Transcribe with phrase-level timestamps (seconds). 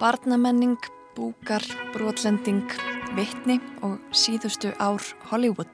[0.00, 0.78] Barnamenning,
[1.14, 1.62] búkar,
[1.94, 2.66] brotlending,
[3.14, 4.98] vittni og síðustu ár
[5.30, 5.70] Hollywood.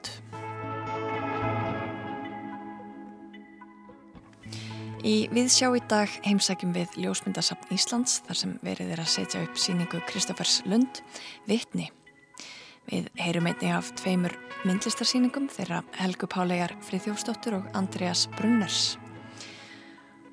[5.01, 9.57] Í viðsjá í dag heimsækjum við Ljósmyndasafn Íslands þar sem verið er að setja upp
[9.57, 11.01] síningu Kristófers Lund,
[11.49, 11.89] Vittni.
[12.85, 14.37] Við heyrum einni af tveimur
[14.69, 19.00] myndlistarsýningum þeirra Helgu Pálegar Friðjófsdóttur og Andreas Brunners.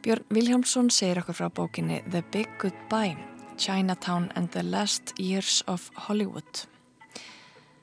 [0.08, 3.18] Björn Viljámsson segir okkur frá bókinni The Big Goodbye
[3.60, 6.62] Chinatown and the Last Years of Hollywood.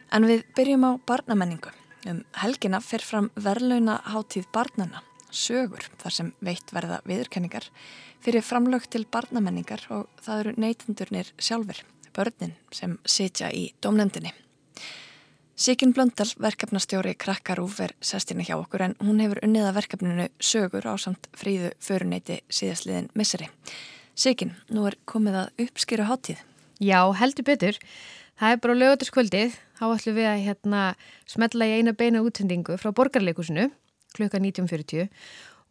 [0.09, 1.69] En við byrjum á barnamenningu.
[2.09, 7.69] Um helgina fer fram verlauna hátíð barnana, sögur þar sem veitt verða viðurkenningar
[8.25, 14.33] fyrir framlög til barnamenningar og það eru neytendurnir sjálfur, börnin sem sitja í domnendinni.
[15.55, 20.99] Sikin Blöndal, verkefnastjóri Krakkarúf er sestina hjá okkur en hún hefur unniða verkefninu sögur á
[20.99, 23.47] samt fríðu föruneyti síðastliðin misseri.
[24.19, 26.41] Sikin, nú er komið að uppskýra hátíð.
[26.83, 27.79] Já, heldur betur.
[28.35, 29.55] Það er bara lögutaskvöldið.
[29.79, 30.83] Þá ætlum við að hérna,
[31.23, 33.69] smetla í eina beina útsendingu frá borgarleikusinu
[34.15, 35.07] klukka 19.40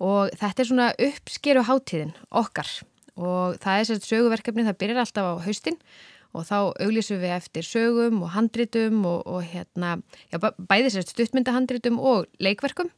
[0.00, 2.72] og þetta er svona uppskýru hátíðin okkar
[3.20, 7.66] og það er sérst söguverkefni, það byrjar alltaf á haustin og þá auglísum við eftir
[7.66, 10.00] sögum og handritum og, og hérna,
[10.32, 12.91] já, bæði sérst stuttmyndahandritum og leikverkum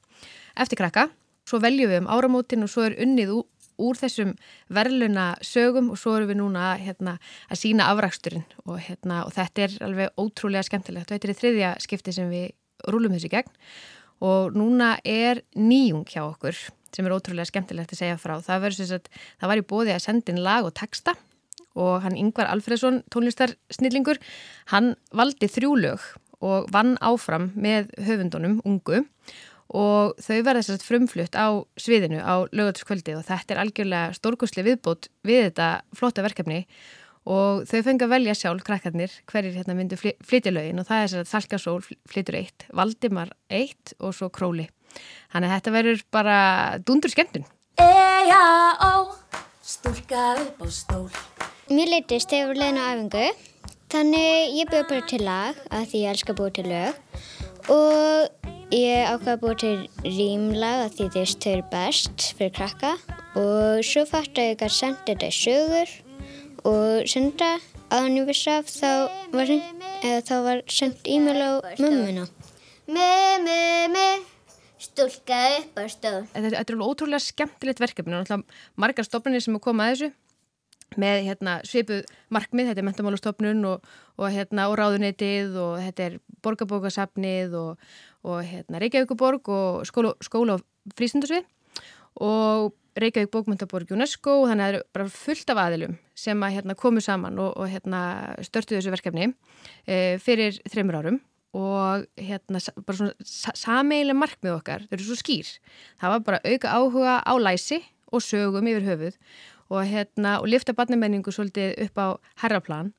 [0.57, 1.11] eftir krakka.
[1.47, 4.33] Svo veljum við um áramótin og svo er unnið úr þessum
[4.73, 7.19] verðluna sögum og svo erum við núna hérna,
[7.51, 8.47] að sína afraksturinn.
[8.65, 11.11] Og, hérna, og þetta er alveg ótrúlega skemmtilegt.
[11.11, 12.49] Og þetta er þriðja skipti sem við
[12.89, 13.53] rúlum þessi gegn.
[14.25, 16.57] Og núna er nýjung hjá okkur
[16.97, 18.39] sem er ótrúlega skemmtilegt að segja frá.
[18.41, 21.15] Það, að, það var í bóði að senda inn lag og texta
[21.77, 24.21] og hann Yngvar Alfredsson tónlistarsnillingur
[24.73, 26.05] hann valdi þrjúlög
[26.45, 29.05] og vann áfram með höfundunum ungu
[29.77, 35.11] og þau verða að frumflutt á sviðinu á lögataskvöldi og þetta er algjörlega stórkosli viðbót
[35.27, 36.63] við þetta flotta verkefni
[37.27, 41.09] og þau fengi að velja sjálf krakkarnir hverjir hérna myndu flytja lögin og það er
[41.11, 41.81] þess að Þalkasól
[42.13, 44.69] flytur eitt, Valdimar eitt og svo Króli.
[45.35, 46.39] Þannig að þetta verður bara
[46.87, 47.49] dundur skemmtun.
[47.83, 48.45] Eja
[48.79, 49.11] ó,
[49.61, 51.11] stúlka upp á stól.
[51.67, 53.27] Mér leytist hefur leiðin á æfingu,
[53.91, 57.01] þannig ég byrði bara til lag að því ég elskar búið til lög.
[57.75, 59.75] Og Ég ákvaði að búið til
[60.17, 62.89] rýmlag að því þess þau eru best fyrir krakka.
[63.39, 65.93] Og svo fætti ég að senda þetta í sögur
[66.67, 67.51] og senda.
[67.87, 68.91] Að hann ég vissi af þá
[69.31, 69.53] var,
[70.49, 72.27] var sendt e-mail á mömmuna.
[72.91, 74.09] Mömmu, mömmu,
[74.83, 76.27] stúlka upp á stóð.
[76.35, 78.19] Þetta er alveg ótrúlega skemmtilegt verkefni.
[78.19, 78.43] Og
[78.75, 80.11] margar stofnarnir sem er komað að þessu
[80.95, 86.17] með hérna, svipuð markmið, þetta er mentamálastofnun og, og, hérna, og ráðunetið og þetta er
[86.47, 87.87] borgarbókasafnið og,
[88.27, 90.67] og hérna, Reykjavíkuborg og skóla, skóla og
[90.97, 91.49] frísundasvið
[92.25, 96.55] og Reykjavík bókmyndaborg UNESCO og þannig að það eru bara fullt af aðilum sem að
[96.57, 98.03] hérna, komu saman og hérna,
[98.47, 99.33] störtu þessu verkefni
[99.85, 101.19] e, fyrir þreymur árum
[101.57, 103.27] og hérna bara svona
[103.57, 105.51] sameigilega markmið okkar, þau eru svo skýr.
[106.01, 107.83] Það var bara auka áhuga á læsi
[108.13, 109.21] og sögum yfir höfuð
[109.71, 112.07] og, hérna, og lifta barnamenningu svolítið upp á
[112.43, 112.93] herraplan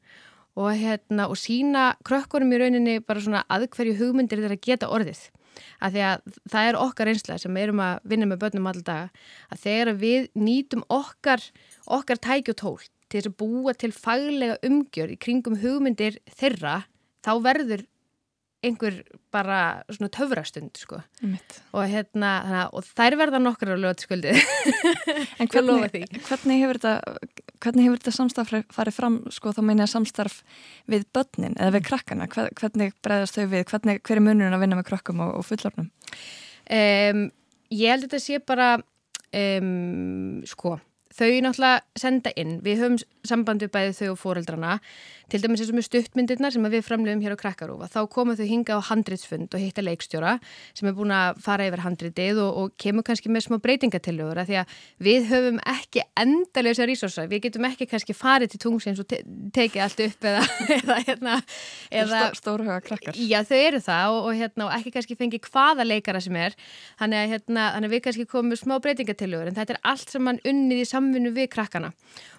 [0.57, 5.27] og, hérna, og sína krökkunum í rauninni bara svona að hverju hugmyndir þeirra geta orðið.
[5.81, 9.63] Að því að það er okkar einslega sem erum að vinna með börnum alltaf að
[9.63, 11.41] þegar við nýtum okkar,
[11.85, 12.77] okkar tækjutól
[13.07, 16.81] til þess að búa til faglega umgjör í kringum hugmyndir þeirra
[17.25, 17.85] þá verður
[18.67, 18.99] einhver
[19.33, 20.99] bara svona töfrastund sko.
[21.73, 24.39] Og, hérna, hana, og þær verða nokkar á lögatskuldið
[25.41, 27.17] En hvernig, hvernig hefur þetta
[27.63, 30.41] hvernig hefur þetta samstarf farið fram sko þá meina samstarf
[30.89, 33.63] við börnin eða við krakkana, hvernig bregðast þau við?
[33.71, 35.89] Hvernig, hver er munurinn að vinna með krakkum og, og fullornum?
[36.67, 37.23] Um,
[37.73, 40.77] ég held þetta sé bara um, sko
[41.13, 42.97] þau náttúrulega senda inn, við höfum
[43.27, 44.77] sambandi bæði þau og fóreldrana
[45.27, 48.47] til dæmis eins og með stuttmyndirnar sem við framlegum hér á Krakkarúfa, þá komum þau
[48.47, 50.37] hinga á handritsfund og hitta leikstjóra
[50.77, 54.59] sem er búin að fara yfir handritið og, og kemur kannski með smá breytingatillögur því
[54.61, 59.09] að við höfum ekki endalega þessar resursa, við getum ekki kannski farið til tungsins og
[59.11, 59.19] te
[59.57, 60.45] tekið allt upp eða,
[60.77, 61.35] eða, hérna,
[62.03, 63.19] eða stórhuga krakkar.
[63.19, 66.55] Já, þau eru það og, og, hérna, og ekki kannski fengið hvaða leikara sem er,
[67.01, 68.55] þannig að, hérna, þannig að við kannski komum
[70.97, 71.93] samfunnu við krakkana.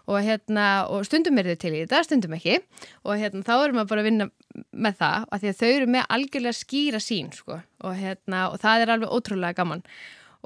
[0.08, 2.60] Og, hérna, og stundum er þau til í þetta, stundum ekki.
[3.04, 4.28] Og hérna, þá erum við bara að vinna
[4.72, 8.60] með það að því að þau eru með algjörlega skýra sín sko, og, hérna, og
[8.62, 9.84] það er alveg ótrúlega gaman.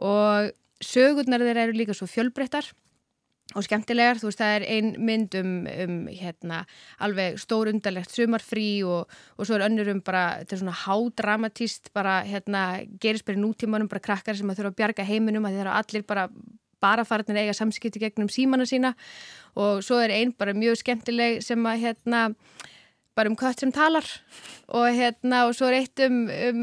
[0.03, 2.73] Og sögurnar þeir eru líka svo fjölbreyttar
[3.53, 5.51] og skemmtilegar, þú veist það er ein mynd um,
[5.85, 6.63] um hérna,
[7.05, 12.21] alveg stórundalegt sumarfrí og, og svo er önnur um bara, þetta er svona hádramatíst bara
[12.25, 12.63] hérna,
[13.03, 16.07] gerist bara nútímanum bara krakkar sem að þurfa að bjarga heiminum að þeir eru allir
[16.09, 16.27] bara
[16.83, 18.93] bara farinir eiga samskipti gegnum símana sína.
[19.59, 22.27] Og svo er einn bara mjög skemmtileg sem að hérna
[23.17, 24.07] bara um kött sem talar.
[24.73, 26.63] Og hérna og svo er eitt um, um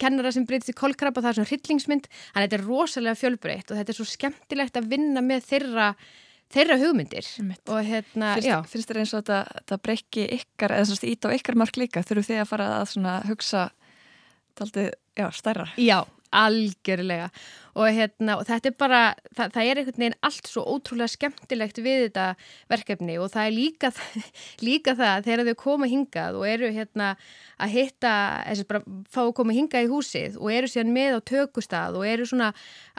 [0.00, 3.72] kennara sem breytist í kolkrabba það er svona hryllingsmynd, þannig að þetta er rosalega fjölbreytt
[3.72, 5.86] og þetta er svo skemmtilegt að vinna með þeirra,
[6.52, 7.30] þeirra hugmyndir.
[7.72, 11.36] Og hérna, Fyrst, fyrst er eins og þetta, þetta breyki ykkar eða svona ít á
[11.38, 13.64] ykkar mark líka þurfu þið að fara að svona hugsa
[14.56, 15.70] taldið, já, stærra?
[15.80, 15.98] Já,
[16.36, 17.30] algjörlega
[17.76, 19.00] og, hérna, og þetta er bara,
[19.36, 22.28] það, það er einhvern veginn allt svo ótrúlega skemmtilegt við þetta
[22.72, 23.90] verkefni og það er líka,
[24.68, 27.12] líka það þegar þau koma hingað og eru hérna
[27.56, 28.12] að hitta,
[28.44, 31.96] þess að bara fá að koma hingað í húsið og eru síðan með á tökustað
[31.96, 32.50] og eru svona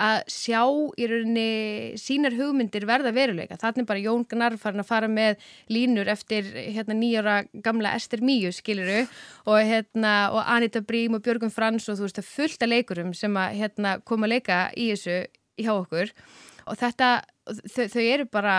[0.01, 0.61] að sjá
[0.97, 3.57] í rauninni sínar hugmyndir verða veruleika.
[3.61, 8.49] Þannig bara Jón Gnarr farin að fara með línur eftir hérna nýjara gamla Ester Míu
[8.53, 9.03] skiluru
[9.45, 13.37] og hérna og Anita Brím og Björgum Frans og þú veist að fullta leikurum sem
[13.37, 15.17] að hérna koma að leika í þessu
[15.57, 16.13] hjá okkur.
[16.67, 17.09] Og þetta,
[17.47, 18.57] þau, þau eru bara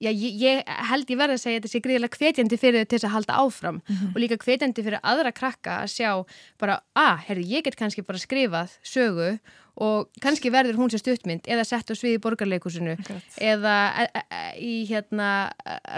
[0.00, 2.90] já, ég, ég held ég verði að segja að þetta sé gríðilega hvetjandi fyrir þau
[2.90, 3.80] til þess að halda áfram.
[4.10, 6.12] Og líka hvetjandi fyrir aðra krakka að sjá
[6.60, 9.34] bara, að, herri, ég get kannski bara skrifað sögu
[9.80, 13.36] og kannski verður hún sér stuttmynd eða sett á svið í borgarleikusinu Akkurat.
[13.40, 15.28] eða e, e, e, í hérna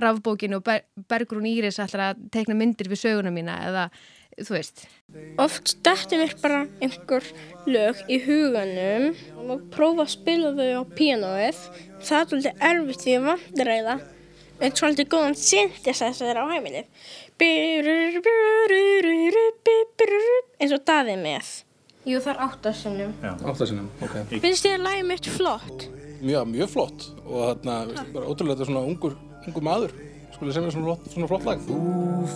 [0.05, 3.89] rafbókinu og Ber Bergrún Íris ætlar að teikna myndir við söguna mína eða
[4.41, 4.87] þú veist
[5.43, 7.27] Oft stætti mér bara einhver
[7.69, 9.11] lög í huganum
[9.43, 11.59] og prófa að spila þau á píanóið.
[12.01, 13.97] Það er svolítið erfitt því að vandræða.
[14.63, 16.85] Eitt svolítið góðan synthesizer á hæfinni.
[20.63, 21.53] eins og daði með.
[22.09, 23.13] Jú, það er áttasinnum.
[23.53, 24.17] Áttasinnum, ok.
[24.33, 25.85] Finnst þér að lagi mitt flott?
[26.23, 29.95] Mjög, mjög flott og þarna, veist, bara ótrúlega þetta er svona ungur, ungur maður
[30.35, 31.63] skulle sem er svona flott, svona flott lag.
[31.67, 31.81] Þú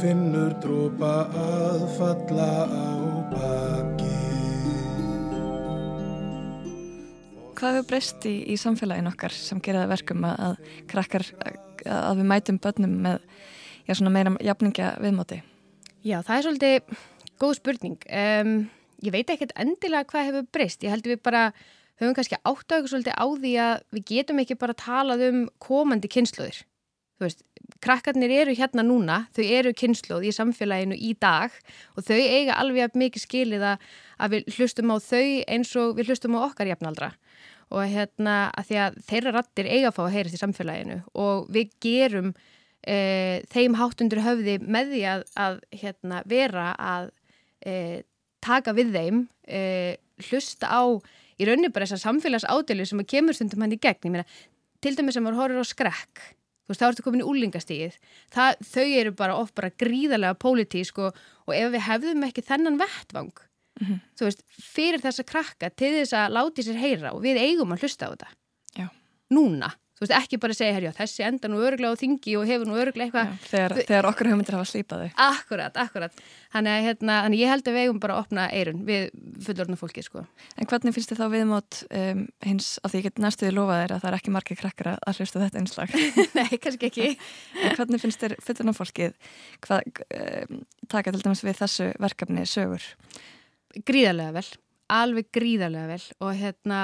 [0.01, 1.13] finnur drópa
[1.43, 2.87] að falla á
[3.33, 4.15] baki
[7.57, 11.25] Hvað hefur breyst í, í samfélagin okkar sem gera það verkum að, að krakkar,
[11.89, 13.23] að við mætum börnum með
[13.87, 15.39] já, svona meira jafningja viðmóti?
[16.05, 17.01] Já, það er svolítið
[17.41, 17.97] góð spurning.
[18.13, 18.53] Um,
[19.01, 20.85] ég veit ekkert endilega hvað hefur breyst.
[20.85, 21.49] Ég held við bara
[21.97, 25.43] höfum kannski átt á ykkur svolítið á því að við getum ekki bara talað um
[25.57, 26.61] komandi kynsluðir.
[27.17, 27.45] Þú veist,
[27.81, 31.55] krakkarnir eru hérna núna, þau eru kynsluð í samfélaginu í dag
[31.97, 33.87] og þau eiga alveg mikið skilið að,
[34.35, 37.15] við hlustum á þau eins og við hlustum á okkar jafnaldra
[37.73, 41.49] og hérna að því að þeirra rattir eiga að fá að heyrast í samfélaginu og
[41.57, 42.35] við gerum
[42.87, 42.99] e,
[43.51, 47.09] þeim háttundur höfði með því að, að hérna, vera að
[47.67, 47.75] e,
[48.45, 49.63] taka við þeim, e,
[50.29, 50.85] hlusta á
[51.37, 54.07] í rauninni bara þessar samfélags ádeli sem að kemur stundum hann í gegn.
[54.07, 54.27] Ég meina,
[54.85, 56.23] til dæmis sem var horfður á skrekk,
[56.67, 57.97] þú veist, þá ertu komin í úlingastíð,
[58.35, 63.33] þau eru bara oft bara gríðarlega pólitísk og, og ef við hefðum ekki þennan vettvang,
[64.19, 67.87] þú veist, fyrir þessa krakka til þess að láti sér heyra og við eigum að
[67.87, 68.31] hlusta á þetta.
[68.77, 68.87] Já.
[69.37, 69.73] Núna.
[69.97, 72.75] Þú veist, ekki bara segja, herjá, þessi enda nú öruglega á þingi og hefur nú
[72.77, 73.31] öruglega eitthvað.
[73.33, 75.13] Já, þegar, þegar okkur hugmyndir hafa slípað þau.
[75.25, 76.19] Akkurat, akkurat.
[76.53, 79.07] Þannig að, hérna, ég held að við eigum bara að opna eirun við
[79.47, 80.27] fullorðna fólki, sko.
[80.61, 83.95] En hvernig finnst þið þá viðmót um, hins, af því ég get næstuði lofa þér
[83.97, 85.97] að það er ekki margir krakkar að- hlusta þetta einslag.
[86.43, 87.09] Nei, kannski ekki.
[87.65, 89.17] En hvernig finnst þér fullorðna fólkið
[89.65, 90.61] hvað, um,
[90.93, 92.85] taka til dæmis við þessu verkefni sögur?
[93.89, 94.49] Gríðarlega vel,
[94.93, 96.83] alveg gríðarlega vel og hérna,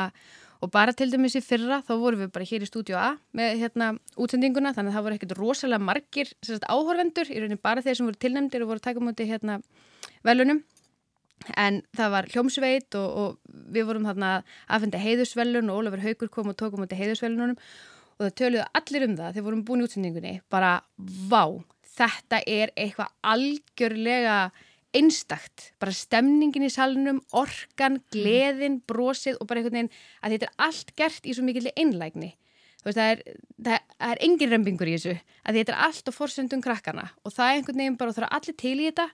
[0.62, 3.56] og bara til dæmis í fyrra þá vorum við bara hér í stúdíu A með
[3.64, 7.98] hérna útsendinguna, þannig að það voru ekkert rosalega margir sagt, áhorfendur, í rauninni bara þeir
[7.98, 9.58] sem voru tilnæmdir og voru taka múti hérna
[10.26, 10.62] velunum
[11.58, 14.34] en það var hljómsveit og, og við vorum þarna
[14.68, 19.06] að finna heiðusvelun og Ólafur Haugur kom og tók múti heiðusvelunum og það töluðu allir
[19.08, 20.76] um það þegar vorum búin í útsendingunni, bara
[21.30, 21.58] vá,
[21.98, 24.36] þetta er eitthvað algjörlega
[24.96, 30.64] einstakt, bara stemningin í salnum, orkan, gleðin, brosið og bara einhvern veginn að þetta er
[30.68, 32.32] allt gert í svo mikilvæg einlægni.
[32.82, 33.22] Veist, það er,
[33.62, 35.14] það, það er engin rembingur í þessu,
[35.46, 38.34] að þetta er allt á forsöndum krakkana og það er einhvern veginn bara, það er
[38.38, 39.06] allir til í þetta.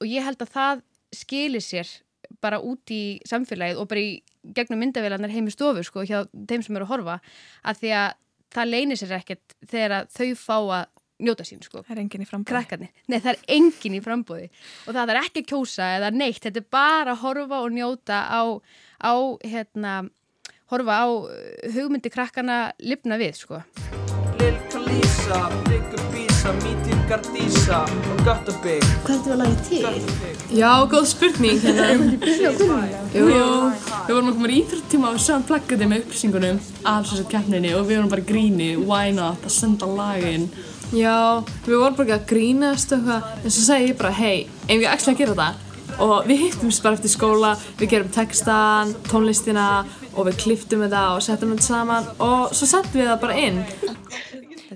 [0.00, 1.92] Og ég held að það skilir sér
[2.42, 4.12] bara út í samfélagið og bara í
[4.56, 7.18] gegnum myndavélarnar heim í stofu, sko, hjá þeim sem eru að horfa,
[7.68, 8.08] að því að
[8.52, 10.88] það leynir sér ekkert þegar að þau fá að
[11.22, 12.50] njóta sín, sko Það er enginn í frambæði.
[12.52, 12.90] krakkarnir.
[13.08, 14.48] Nei, það er engin í frambóði
[14.86, 18.18] og það er ekki að kjósa eða neitt, þetta er bara að horfa og njóta
[18.28, 18.42] á,
[19.02, 19.14] á
[19.46, 19.94] hérna,
[20.72, 21.28] horfa á uh,
[21.74, 23.62] hugmyndi krakkana lifna við, sko.
[24.42, 29.82] Lil Kalisa, Big Bisa, Meeting Gardisa og Göttabig Hvernig var lagið til?
[30.58, 31.60] Já, góð spurning
[33.12, 33.28] við
[34.10, 38.00] vorum að koma í íþróttíma og sáum plaggati með upplýsingunum af þessar keppninni og við
[38.00, 40.48] vorum bara gríni, why not, að senda lagin.
[40.92, 44.34] Já, við vorum bara ekki að grínast og eitthvað, en svo segi ég bara, hei,
[44.66, 48.92] ef ég ekki að gera þetta, og við hittumst bara eftir skóla, við gerum textan,
[49.08, 49.68] tónlistina
[50.12, 53.62] og við kliftum þetta og settum þetta saman og svo settum við það bara inn.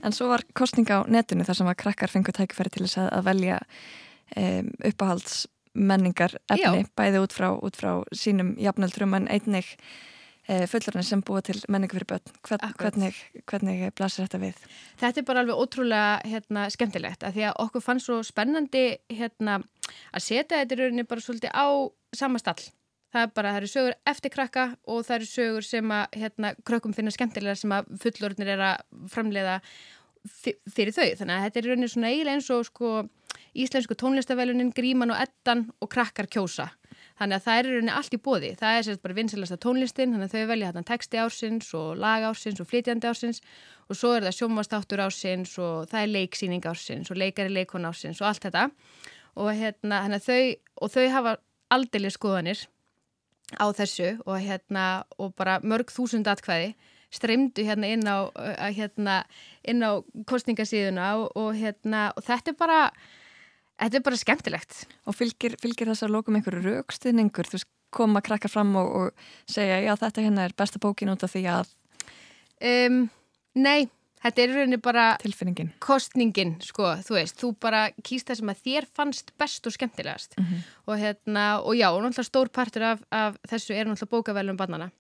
[0.00, 3.28] En svo var kostning á netinu þar sem að krakkar fengur tækifæri til þess að
[3.28, 3.60] velja
[4.40, 5.44] um, uppáhalds
[5.76, 6.90] menningar efni, Já.
[6.96, 9.74] bæði út frá, út frá sínum jafnöldrum en einnig
[10.46, 12.34] fullorinn sem búa til menningu fyrir börn.
[12.46, 13.18] Hvern, hvernig,
[13.50, 14.60] hvernig blasir þetta við?
[15.00, 19.58] Þetta er bara alveg ótrúlega hérna, skemmtilegt að því að okkur fann svo spennandi hérna,
[20.14, 21.66] að setja þetta í rauninni bara svolítið á
[22.14, 22.60] sama stall.
[23.14, 26.54] Það er bara, það eru sögur eftir krakka og það eru sögur sem að hérna,
[26.68, 29.60] krökkum finna skemmtilega sem að fullorðinir er að framleiða
[30.26, 31.06] fyrir þau.
[31.20, 32.90] Þannig að þetta er rauninni svona eiginlega eins og sko
[33.56, 36.68] íslensku tónlistavelunin, gríman og ettan og krakkar kjósa.
[37.16, 38.50] Þannig að það er rauninni allt í bóði.
[38.60, 42.26] Það er sérst bara vinsilasta tónlistin, þannig að þau velja þarna texti ársins og lag
[42.28, 43.42] ársins og flytjandi ársins
[43.88, 48.20] og svo er það sjómastáttur ársins og það er leiksýning ársins og leikari leikon ársins
[48.20, 48.66] og allt þetta.
[49.36, 50.42] Og, hérna, þau,
[50.80, 51.36] og þau hafa
[51.72, 52.66] aldrei skoðanir
[53.56, 56.74] á þessu og, hérna, og bara mörg þúsund atkvæði
[57.14, 58.28] streymdu hérna inn á,
[58.74, 59.20] hérna,
[59.66, 62.80] inn á kostningasíðuna og, hérna, og þetta er bara
[63.80, 64.86] þetta er bara skemmtilegt.
[65.06, 68.88] Og fylgir, fylgir þess að lókum einhverju raukstuðningur, þú veist, koma að krakka fram og,
[68.98, 71.70] og segja já þetta hérna er besta bókin út af því að
[72.66, 73.04] um,
[73.56, 73.86] Nei,
[74.20, 78.62] þetta er rauninni bara tilfinningin, kostningin sko, þú veist, þú bara kýst það sem að
[78.66, 80.36] þér fannst best og skemmtilegast.
[80.36, 80.60] Mm -hmm.
[80.86, 84.90] og hérna, og já, og náttúrulega stór partur af, af þessu er náttúrulega bókavelum barnana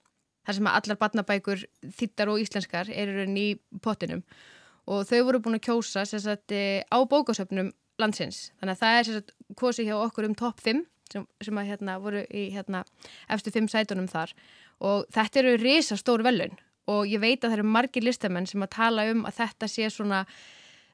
[0.46, 1.64] þar sem að allar barnabækur
[1.98, 4.22] þittar og íslenskar eru í pottinum.
[4.86, 7.72] Og þau voru búin að kjósa sagt, eh, á bókasöfnum
[8.02, 8.50] landsins.
[8.60, 11.98] Þannig að það er sagt, kosið hjá okkur um topp 5 sem, sem að hérna,
[12.02, 12.84] voru í hérna,
[13.32, 14.34] eftir 5 sætunum þar
[14.84, 16.56] og þetta eru risa stór velun
[16.90, 19.84] og ég veit að það eru margir listamenn sem að tala um að þetta sé
[19.90, 20.24] svona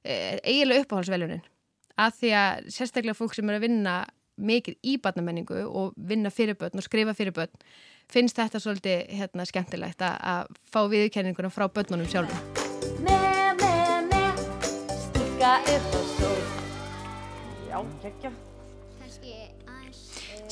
[0.04, 1.42] e, eiginlega uppáhalsvelunin
[2.00, 3.94] að því að sérstaklega fólk sem eru að vinna
[4.42, 7.52] mikið í barnamenningu og vinna fyrir börn og skrifa fyrir börn
[8.12, 10.42] finnst þetta svolítið hérna, skemmtilegt að, að
[10.72, 12.40] fá viðkenninguna frá börnunum sjálfum.
[13.04, 13.18] Me,
[13.60, 13.72] me,
[14.08, 14.22] me,
[17.72, 18.30] Já, geggja.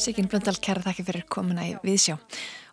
[0.00, 2.14] Sigin Blöndal, kæra þakki fyrir komuna í Viðsjá.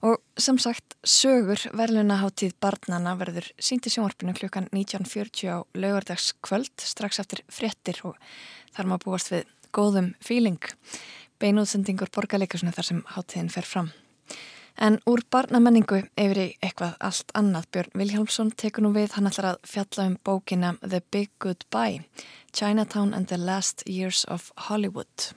[0.07, 7.19] Og sem sagt, sögur verðlunaháttíð barnana verður sínt í sjónvarpinu klukkan 19.40 á laugardagskvöld strax
[7.19, 8.15] eftir fréttir og
[8.71, 10.63] þar maður búast við góðum fíling.
[11.43, 13.91] Beinútsendingur borgarleikasuna þar sem háttíðin fer fram.
[14.77, 19.47] En úr barnamenningu yfir í eitthvað allt annað Björn Viljámsson tekur nú við hann ætlar
[19.55, 22.03] að fjalla um bókina The Big Goodbye,
[22.53, 25.31] Chinatown and the Last Years of Hollywood.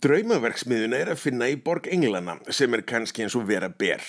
[0.00, 4.00] Draumaverksmiðuna er að finna í borg Englana sem er kannski eins og vera ber.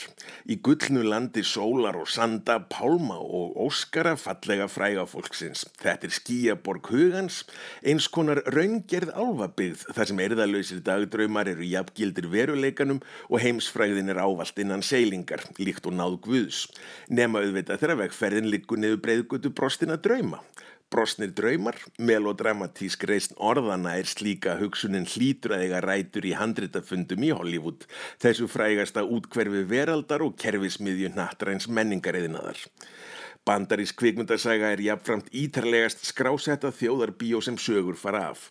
[0.48, 5.66] Í gullnu landi sólar og sanda, pálma og óskara fallega fræga fólksins.
[5.82, 7.42] Þetta er skíaborg hugans,
[7.84, 14.64] eins konar raungerð álfabyggð þar sem erðalöysir dagdraumar eru jafngildir veruleikanum og heimsfræðin er ávalt
[14.64, 16.64] innan seilingar, líkt og náð guðs.
[17.12, 20.40] Nefna auðvitað þegar vegferðin liggur niður breyðgutu brostina drauma.
[20.94, 27.32] Brosnir draumar, melodramatísk reysn orðana er slíka hugsunin hlítur að eiga rætur í handritafundum í
[27.34, 27.88] Hollywood,
[28.22, 32.62] þessu frægasta útkverfi veraldar og kerfismiðju nattræns menningariðinaðar.
[33.44, 38.46] Bandarísk kvikmyndasaga er jafnframt ítarlegast skrásetta þjóðarbíó sem sögur fara af.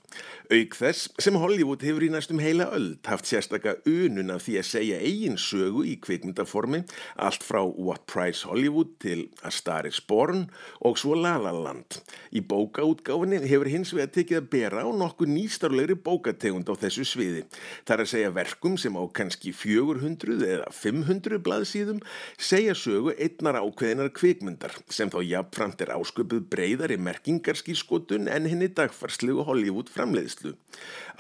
[0.52, 4.66] Auk þess sem Hollywood hefur í næstum heila öll haft sérstaka unun af því að
[4.68, 6.82] segja eigin sögu í kvikmyndaformi,
[7.16, 10.50] allt frá What Price Hollywood til A Star is Born
[10.84, 12.02] og svo La La Land.
[12.28, 17.46] Í bókaútgáfinni hefur hins vega tekið að bera á nokkuð nýstarlegri bókategund á þessu sviði.
[17.88, 22.04] Það er að segja verkum sem á kannski 400 eða 500 blaðsíðum
[22.36, 28.68] segja sögu einnar ákveðinar kvikmyndar sem þá jafnframt er ásköpuð breyðar í merkingarskískotun en henni
[28.72, 30.54] dagfarslegu Hollywood framleiðslu.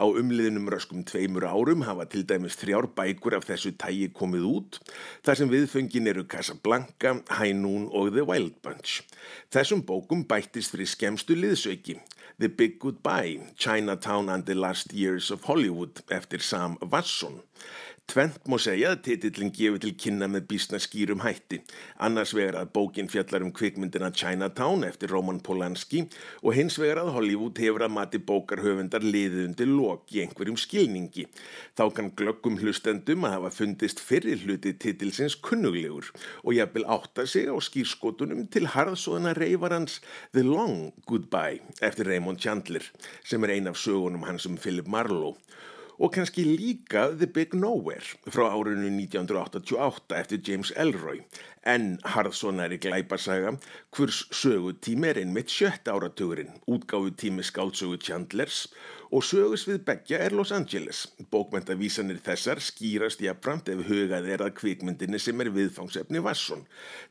[0.00, 4.80] Á umliðinum röskum tveimur árum hafa til dæmis þrjár bækur af þessu tægi komið út,
[5.22, 9.02] þar sem viðföngin eru Casablanca, High Noon og The Wild Bunch.
[9.52, 12.00] Þessum bókum bættist fyrir skemstu liðsauki,
[12.40, 17.42] The Big Goodbye, Chinatown and the Last Years of Hollywood eftir Sam Wasson.
[18.10, 21.60] Tvent má segja að titillin gefur til kynna með bísna skýrum hætti.
[22.02, 26.02] Annars vegar að bókin fjallar um kvikmyndina Chinatown eftir Roman Polanski
[26.42, 31.28] og hins vegar að Hollywood hefur að mati bókarhöfundar liðið undir lok í einhverjum skilningi.
[31.78, 36.10] Þá kann glöggum hlustendum að hafa fundist fyrir hluti titilsins kunnuglegur
[36.42, 40.02] og jafnvel átta sig á skýrskotunum til harðsóðana reyfarans
[40.34, 42.82] The Long Goodbye eftir Raymond Chandler
[43.22, 45.38] sem er ein af sögunum hans um Philip Marlowe
[46.02, 51.20] og kannski líka The Big Nowhere frá árinu 1988 eftir James Elroy.
[51.62, 53.52] En harðsonari glæparsaga
[53.94, 56.50] hvers sögutími er einmitt sjött áratugurinn.
[56.66, 58.64] Útgáðu tími skálsögu Chandlers
[59.12, 61.02] og sögus við Beggja er Los Angeles.
[61.32, 66.62] Bókmentavísanir þessar skýrast jafnframt ef hugað er að kvikmyndinni sem er viðfangsefni Vasson.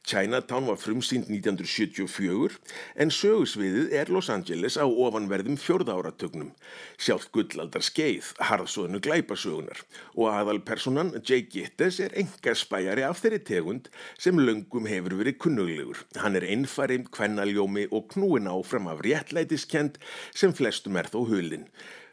[0.01, 2.57] Chinatown var frumsýnd 1974
[3.05, 6.49] en sögusviðið er Los Angeles á ofanverðum fjörða áratögnum.
[6.97, 13.91] Sjálf gullaldar skeið, harðsóðinu glæpasögunar og aðalpersonan Jay Gittes er enga spæjari af þeirri tegund
[14.17, 16.01] sem löngum hefur verið kunnuglegur.
[16.17, 20.01] Hann er einfari, kvennaljómi og knúin áfram af réttlætiskend
[20.33, 21.69] sem flestum er þó hulinn.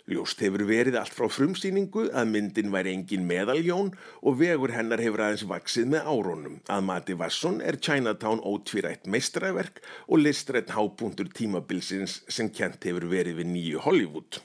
[0.08, 3.90] Ljóst hefur verið allt frá frumsýningu að myndin væri engin meðaljón
[4.24, 6.54] og vegur hennar hefur aðeins vaksið með árónum.
[6.72, 13.42] Að mati Vasson er Chinatown ótvírætt meistraverk og listrætt hábúndur tímabilsins sem kent hefur verið
[13.42, 14.40] við nýju Hollywood.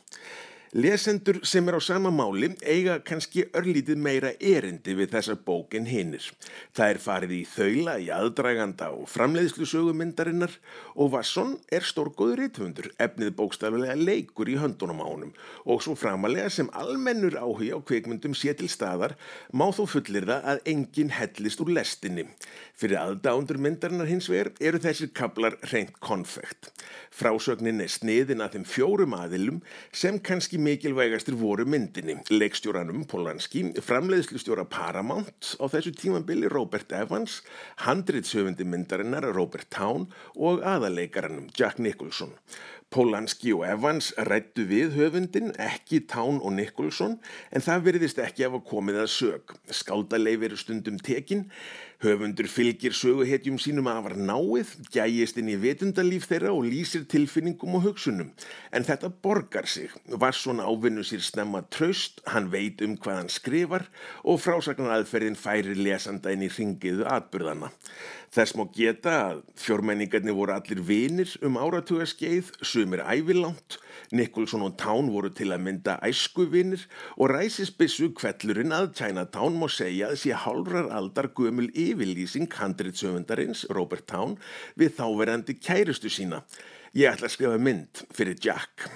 [0.73, 6.25] Lesendur sem er á sama máli eiga kannski örlítið meira erindi við þessa bókin hinnir.
[6.73, 10.55] Það er farið í þaula í aðdraganda og framleiðslu sögumyndarinnar
[10.97, 15.35] og Vasson er stórgóður rítvöndur, efnið bókstaflega leikur í höndunum á honum
[15.69, 19.13] og svo framalega sem almennur áhuga á kveikmyndum sé til staðar
[19.53, 22.25] má þó fullir það að enginn hellist úr lestinni.
[22.73, 26.73] Fyrir aðdándur myndarinnar hins vegar eru þessir kablar reynt konfekt.
[27.13, 29.61] Frásögnin er sniðin að þeim fjórum aðilum
[29.93, 32.15] sem kannski mikilvægastir voru myndinni.
[32.31, 37.41] Leikstjóranum Polanski, framleiðslustjóra Paramount á þessu tímambili Robert Evans,
[37.85, 42.31] handritsöfundi myndarinnar Robert Town og aðaleikaranum Jack Nicholson.
[42.93, 47.15] Polanski og Evans rættu við höfundin, ekki Tán og Nicholson,
[47.49, 49.55] en það veriðist ekki af að komið að sög.
[49.73, 51.47] Skáldaleif eru stundum tekin,
[52.03, 57.77] höfundur fylgir söguhetjum sínum að var náið, gæjist inn í vetundalíf þeirra og lýsir tilfinningum
[57.79, 58.33] og hugsunum.
[58.75, 63.31] En þetta borgar sig, var svona ávinnu sér snemma tröst, hann veit um hvað hann
[63.31, 63.87] skrifar
[64.23, 67.71] og frásagnar aðferðin færi lesanda inn í ringiðu atbyrðana.
[68.33, 73.77] Þess má geta að fjórmenningarnir voru allir vinir um áratuga skeið, sumir ævilangt,
[74.09, 80.09] Nikolson og Tán voru til að mynda æskuvinir og ræsisbissu kvellurinn að Chinatown má segja
[80.09, 84.39] að sé hálfrar aldar gömul yfirlýsing handritsöfundarins, Robert Tán,
[84.73, 86.41] við þáverandi kærustu sína.
[86.97, 88.89] Ég ætla að skrifa mynd fyrir Jack.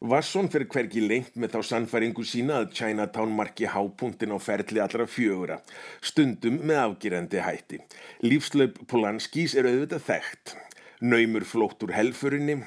[0.00, 5.06] Vasson fyrir hverki lengt með þá sannfæringu sína að Chinatown marki hápunktin á ferli allra
[5.06, 5.60] fjögura,
[6.02, 7.80] stundum með afgýrandi hætti.
[8.26, 10.56] Lífslaup Polanskís er auðvitað þekkt.
[11.04, 12.60] Naumur flótt úr helfurinni,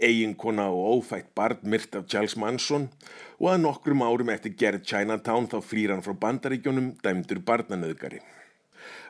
[0.00, 2.88] eiginkona og ófætt barn myrt af Charles Manson
[3.38, 8.22] og að nokkrum árum eftir gerð Chinatown þá flýr hann frá bandaríkjónum dæmdur barnanöðgari.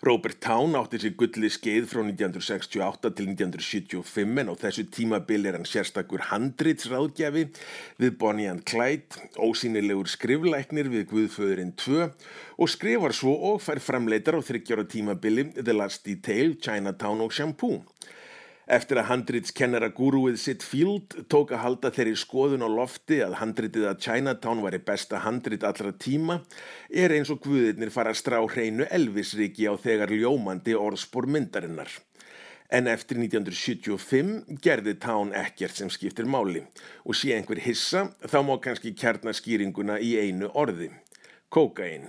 [0.06, 5.58] Robert Town átti sér gulli skeið frá 1968 til 1975 en á þessu tímabil er
[5.58, 7.46] hann sérstakur handritsráðgjafi
[8.00, 12.08] við Bonnie and Clyde, ósýnilegur skriflæknir við Guðföðurinn 2
[12.60, 17.84] og skrifar svo og fær framleitar á þryggjára tímabili The Last Detail, Chinatown og Shampoo.
[18.70, 23.88] Eftir að handritskennara gúruið sitt Field tók að halda þeirri skoðun á lofti að handritið
[23.90, 26.36] að Chinatown væri besta handrit allra tíma
[26.86, 31.90] er eins og guðirnir fara að strá hreinu Elvisriki á þegar ljómandi orðspor myndarinnar.
[32.70, 36.62] En eftir 1975 gerði Town ekkert sem skiptir máli
[37.02, 40.92] og sé einhver hissa þá má kannski kjarnaskýringuna í einu orði.
[41.50, 42.06] Kokain.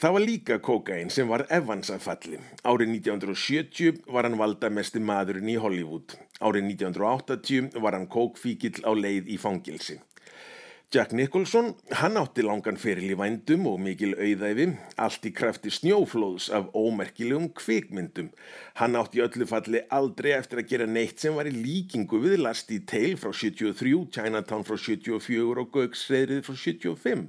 [0.00, 2.38] Það var líka kokain sem var Evans að falli.
[2.64, 6.14] Árið 1970 var hann valda mesti maðurinn í Hollywood.
[6.40, 9.98] Árið 1980 var hann kókfíkil á leið í fangilsi.
[10.90, 14.64] Jack Nicholson, hann átti langan feril í vændum og mikil auðæfi,
[15.04, 18.30] allt í krafti snjóflóðs af ómerkilegum kvikmyndum.
[18.80, 22.72] Hann átti öllu falli aldrei eftir að gera neitt sem var í líkingu við Last
[22.72, 27.28] Detail frá 73, Chinatown frá 74 og Gauksreðrið frá 75.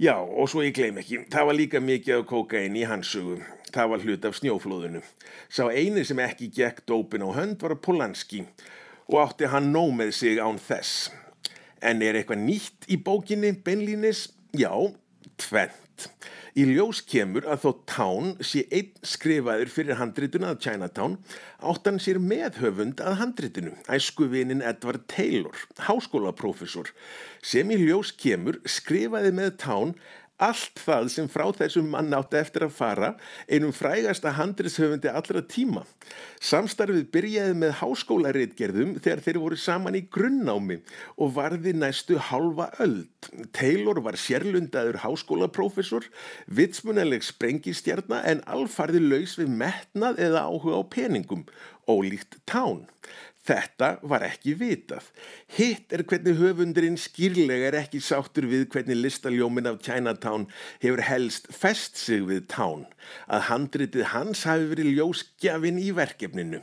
[0.00, 3.36] Já, og svo ég gleym ekki, það var líka mikið af kokain í hansugu.
[3.72, 5.02] Það var hlut af snjóflóðinu.
[5.52, 8.42] Sá eini sem ekki gekk dópin á hönd var Polanski
[9.08, 11.10] og átti hann nóg með sig án þess.
[11.82, 14.30] En er eitthvað nýtt í bókinni, Benlínis?
[14.56, 14.72] Já,
[15.36, 16.08] tvent.
[16.52, 21.14] Í ljós kemur að þó Tán sé einn skrifaður fyrir handrituna að Chinatown
[21.64, 26.90] áttan sér meðhöfund að handritinu, æskuvinin Edward Taylor, háskólaprófessor,
[27.40, 29.94] sem í ljós kemur skrifaði með Tán
[30.42, 33.10] allt það sem frá þessum mann átti eftir að fara
[33.50, 35.84] einum frægasta handriðshöfundi allra tíma.
[36.42, 40.80] Samstarfið byrjaði með háskólaritgerðum þegar þeir voru saman í grunnámi
[41.16, 43.10] og varði næstu halva öld.
[43.54, 46.08] Taylor var sérlundaður háskólaprófessor,
[46.46, 51.46] vitsmunaleg sprengistjarnar en alfarði laus við metnað eða áhuga á peningum,
[51.86, 52.86] ólíkt tán.
[53.42, 55.08] Þetta var ekki vitað.
[55.56, 60.46] Hitt er hvernig höfundurinn skýrlega er ekki sáttur við hvernig listaljómin af Chinatown
[60.84, 62.84] hefur helst fest sig við Town,
[63.26, 66.62] að handritið hans hafi verið ljósgjafin í verkefninu.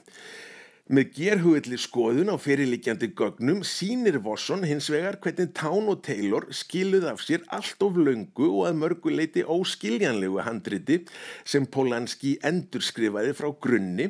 [0.89, 7.05] Með gerhugilli skoðun á fyrirlikjandi gögnum sínir Vosson hins vegar hvernig Tán og Taylor skiluð
[7.11, 11.03] af sér allt of löngu og að mörguleiti óskiljanlegu handriti
[11.45, 14.09] sem Polanski endurskrifaði frá grunni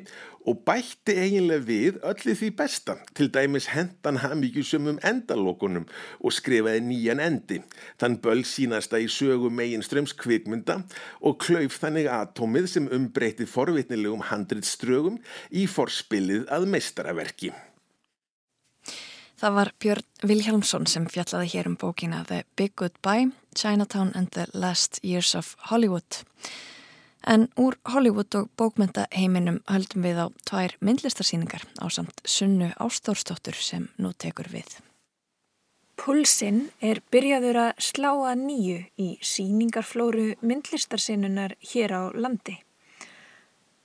[0.49, 5.85] og bætti eiginlega við öllu því besta, til dæmis hendan hafmyggjusumum endalokunum
[6.19, 7.61] og skrifaði nýjan endi,
[8.01, 10.79] þann böl sínasta í sögu megin ströms kvikmynda
[11.21, 15.19] og klauf þannig atómið sem umbreytti forvitnilegum handritströgum
[15.53, 17.53] í forspilið að meistaraverki.
[19.39, 24.49] Það var Björn Vilhelmsson sem fjallaði hér um bókina The Big Goodbye, Chinatown and the
[24.51, 26.25] Last Years of Hollywood.
[27.27, 33.89] En úr Hollywood og bókmyndaheiminum höldum við á tvær myndlistarsýningar á samt sunnu ástórstóttur sem
[33.99, 34.79] nú tekur við.
[35.99, 42.55] Pulsinn er byrjaður að slá að nýju í síningarflóru myndlistarsinnunar hér á landi.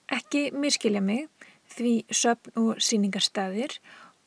[0.06, 1.26] Ekki miskilja mig
[1.74, 3.80] því söpn og síningarstaðir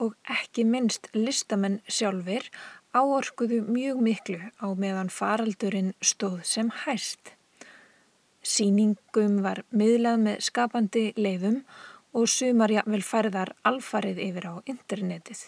[0.04, 2.52] og ekki minnst listamenn sjálfur
[2.92, 7.37] áorkuðu mjög miklu á meðan faraldurinn stóð sem hæst.
[8.48, 11.62] Sýningum var miðlað með skapandi leiðum
[12.16, 15.42] og sumar jafnvel færðar alfarið yfir á internetið.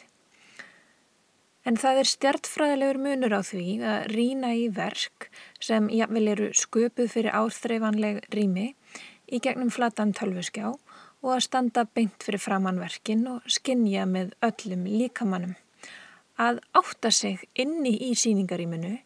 [1.67, 5.29] En það er stjartfræðilegur munur á því að rína í verk
[5.63, 8.73] sem jafnvel eru sköpuð fyrir áþreifanleg rými
[9.29, 15.55] í gegnum flatan tölvuskjá og að standa beint fyrir framannverkin og skinja með öllum líkamannum.
[16.39, 18.97] Að átta sig inni í síningaríminu,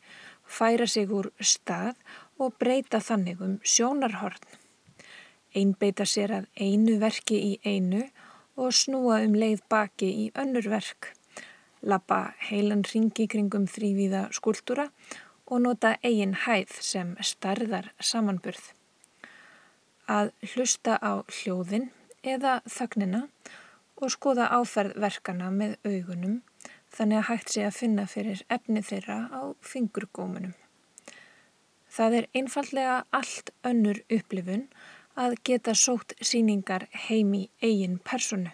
[0.46, 2.23] færa sig úr stað og
[2.60, 4.40] breyta þannig um sjónarhorn.
[5.54, 8.08] Einbeita sér að einu verki í einu
[8.58, 11.12] og snúa um leið baki í önnur verk.
[11.82, 14.88] Lappa heilan ringi kringum þrývíða skúltúra
[15.46, 18.72] og nota eigin hæð sem starðar samanburð.
[20.08, 21.92] Að hlusta á hljóðin
[22.24, 23.28] eða þögnina
[24.00, 26.42] og skoða áferð verkana með augunum
[26.94, 30.54] þannig að hægt sé að finna fyrir efni þeirra á fingurgómunum.
[31.94, 34.68] Það er einfallega allt önnur upplifun
[35.20, 38.54] að geta sótt síningar heim í eigin personu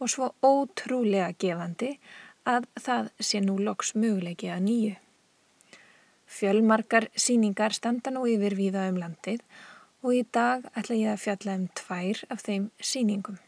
[0.00, 1.96] og svo ótrúlega gefandi
[2.48, 4.94] að það sé nú loks möguleiki að nýju.
[6.26, 9.42] Fjölmarkar síningar standa nú yfir víða um landið
[10.02, 13.38] og í dag ætla ég að fjalla um tvær af þeim síningum.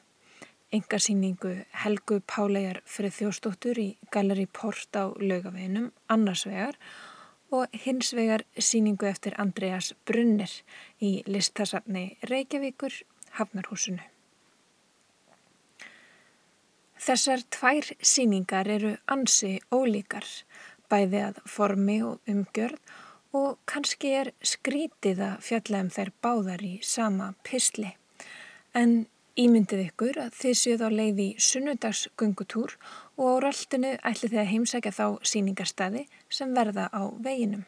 [0.72, 6.76] Enga síningu Helgu Pálegar Friðþjóstóttur í Galleri Port á laugaveginum annars vegar
[7.50, 10.52] og hins vegar síningu eftir Andreas Brunner
[11.00, 12.94] í listasafni Reykjavíkur
[13.38, 14.04] Hafnarhúsinu.
[16.98, 20.26] Þessar tvær síningar eru ansi ólíkar,
[20.90, 22.96] bæði að formi og umgjörð
[23.38, 27.94] og kannski er skrítið að fjalla um þær báðar í sama pysli.
[28.74, 29.06] En
[29.38, 32.72] Ímyndið ykkur að þið séuð á leið í sunnudagsgöngutúr
[33.18, 37.66] og á röltinu ætli þið að heimsækja þá síningarstaði sem verða á veginum.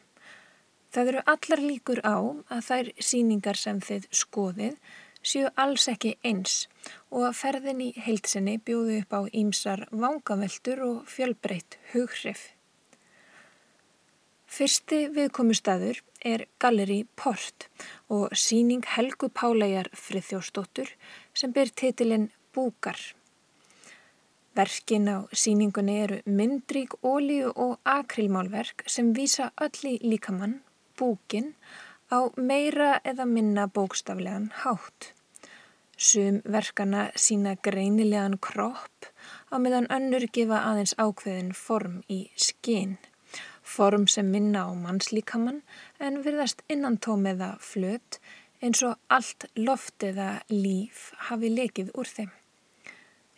[0.91, 2.17] Það eru allar líkur á
[2.51, 4.79] að þær síningar sem þið skoðið
[5.23, 6.65] séu alls ekki eins
[7.11, 12.49] og að ferðin í heilsinni bjóðu upp á ímsar vangaveltur og fjölbreytt hughrif.
[14.51, 17.69] Fyrsti viðkomustadur er Galleri Port
[18.11, 20.91] og síning Helgu Pálegar Friðjósdóttur
[21.33, 22.99] sem ber titilinn Búkar.
[24.55, 30.57] Verkin á síningunni eru myndrík ólíu og akrilmálverk sem vísa öll í líkamann,
[30.99, 31.53] búkin,
[32.11, 35.13] á meira eða minna bókstaflegan hátt.
[35.95, 39.07] Sum verkana sína greinilegan kropp
[39.53, 42.97] á meðan önnur gefa aðeins ákveðin form í skinn.
[43.63, 45.63] Form sem minna á mannslíkamann
[45.99, 48.19] en virðast innantómiða flöt
[48.59, 52.31] eins og allt loft eða líf hafi lekið úr þeim.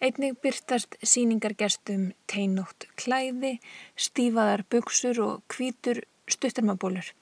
[0.03, 3.53] Einnig byrtast síningargestum teinótt klæði,
[3.95, 7.13] stífaðar buksur og kvítur stuttarmabólur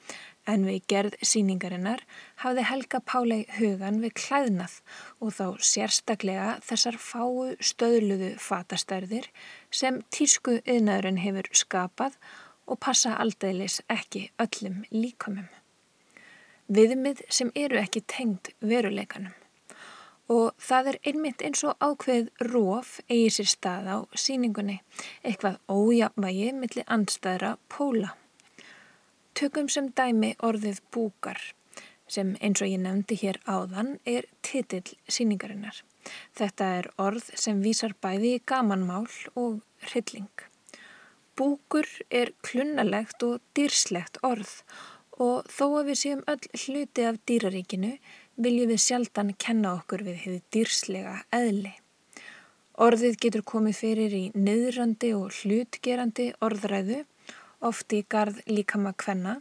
[0.50, 2.02] en við gerð síningarinnar
[2.42, 4.80] hafði Helga Pálei hugan við klæðnað
[5.22, 9.30] og þá sérstaklega þessar fáu stöðluðu fatastærðir
[9.70, 12.18] sem tísku yðnaðurinn hefur skapað
[12.66, 15.52] og passa aldeilis ekki öllum líkamum
[16.72, 19.36] viðmið sem eru ekki tengd veruleikanum.
[20.32, 24.78] Og það er einmitt eins og ákveð róf eigi sér stað á síningunni,
[25.28, 28.14] eitthvað ójafnvægi millir andstæðra póla.
[29.36, 31.40] Tökum sem dæmi orðið búkar,
[32.08, 35.84] sem eins og ég nefndi hér áðan er titill síningarinnar.
[36.38, 40.32] Þetta er orð sem vísar bæði í gamanmál og hrylling.
[41.38, 44.62] Búkur er klunnalegt og dýrslegt orð
[45.22, 47.94] og þó að við séum öll hluti af dýraríkinu
[48.42, 51.74] viljum við sjaldan kenna okkur við hefði dýrslega eðli.
[52.82, 57.04] Orðið getur komið fyrir í niðrandi og hlutgerandi orðræðu,
[57.62, 59.36] oft í garð líkama kvenna,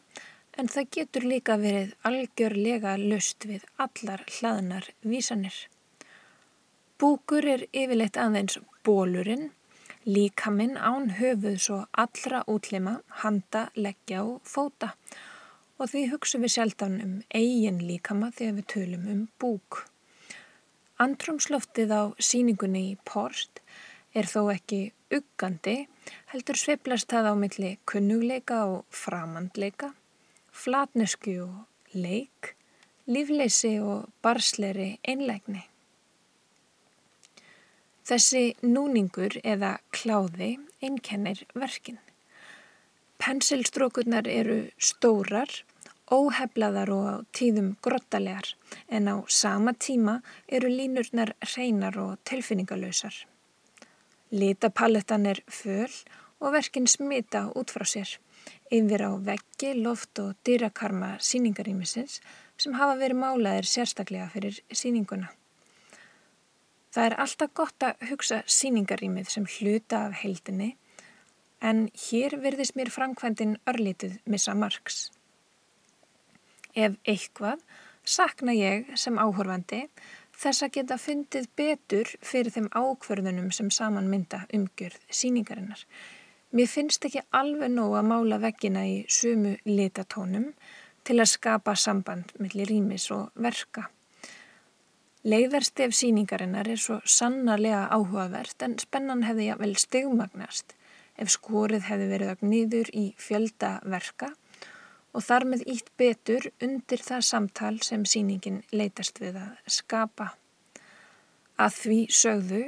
[0.58, 5.56] en það getur líka verið algjörlega löst við allar hlaðnar vísanir.
[7.00, 9.48] Búkur er yfirleitt aðeins bólurinn,
[10.04, 14.92] líkaminn án höfuð svo allra útlima, handa, leggja og fóta
[15.80, 19.84] og því hugsa við sjaldan um eigin líkama þegar við tölum um búk.
[21.00, 23.62] Andrumsloftið á síningunni í Port
[24.12, 25.86] er þó ekki uggandi,
[26.34, 29.94] heldur sveiplast það á milli kunnugleika og framandleika
[30.52, 32.54] flatnesku og leik,
[33.06, 35.62] lífleysi og barsleiri einlegni.
[38.06, 42.00] Þessi núningur eða kláði einkennir verkin.
[43.20, 45.50] Pensilstrókurnar eru stórar,
[46.10, 48.54] óheflaðar og tíðum grottalegar
[48.88, 53.14] en á sama tíma eru línurnar hreinar og tilfinningalösar.
[54.30, 55.90] Litapalettan er föl
[56.40, 58.18] og verkin smita út frá sér
[58.70, 62.20] yfir á veggi, loft og dyrakarma síningarýmisins
[62.56, 65.30] sem hafa verið málaðir sérstaklega fyrir síninguna.
[66.90, 70.72] Það er alltaf gott að hugsa síningarýmið sem hluta af heildinni
[71.60, 75.10] en hér verðist mér framkvæmdinn örlítið missa margs.
[76.74, 77.62] Ef eitthvað
[78.04, 79.84] sakna ég sem áhorfandi
[80.40, 85.84] þess að geta fundið betur fyrir þeim ákverðunum sem saman mynda umgjörð síningarinnar
[86.50, 90.48] Mér finnst ekki alveg nóg að mála veggina í sumu litatónum
[91.06, 93.84] til að skapa samband millir rýmis og verka.
[95.22, 100.74] Leiðarstef síningarinnar er svo sannarlega áhugavert en spennan hefði ég vel stegmagnast
[101.22, 104.32] ef skorið hefði verið ögn nýður í fjölda verka
[105.14, 110.34] og þar með ítt betur undir það samtal sem síningin leitast við að skapa.
[111.60, 112.62] Að því sögðu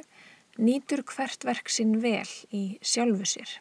[0.59, 3.55] nýtur hvert verk sinn vel í sjálfu sér.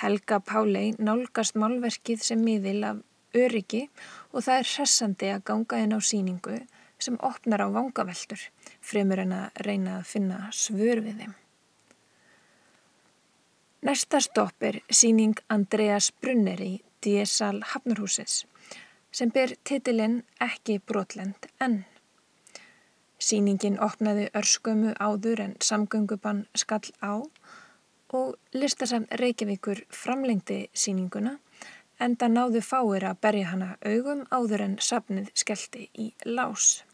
[0.00, 3.02] Helga Pálei nálgast málverkið sem miðil af
[3.36, 3.86] öryggi
[4.32, 6.60] og það er hressandi að ganga inn á síningu
[6.98, 8.40] sem opnar á vangaveltur
[8.80, 11.34] fremur en að reyna að finna svör við þeim.
[13.86, 16.72] Næsta stopp er síning Andreas Brunner í
[17.04, 18.44] DSL Hafnarhúsins
[19.16, 21.84] sem ber titilinn Ekki brotlend enn.
[23.18, 27.24] Síningin opnaði örskömu áður en samgöngubann skall á
[28.16, 31.38] og listasafn Reykjavíkur framlengdi síninguna
[31.98, 36.84] en það náðu fáir að berja hana augum áður en safnið skellti í lás.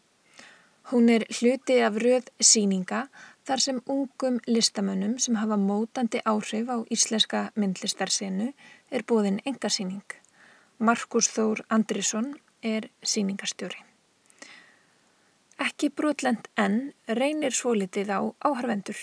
[0.91, 3.07] Hún er hluti af röð síninga
[3.47, 8.53] þar sem ungum listamönnum sem hafa mótandi áhrif á íslenska myndlistarsenu
[8.91, 10.05] er búðin engasíning.
[10.79, 13.83] Markus Þór Andrisson er síningastjóri.
[15.63, 18.99] Ekki brotlend en reynir svolítið á áharvendur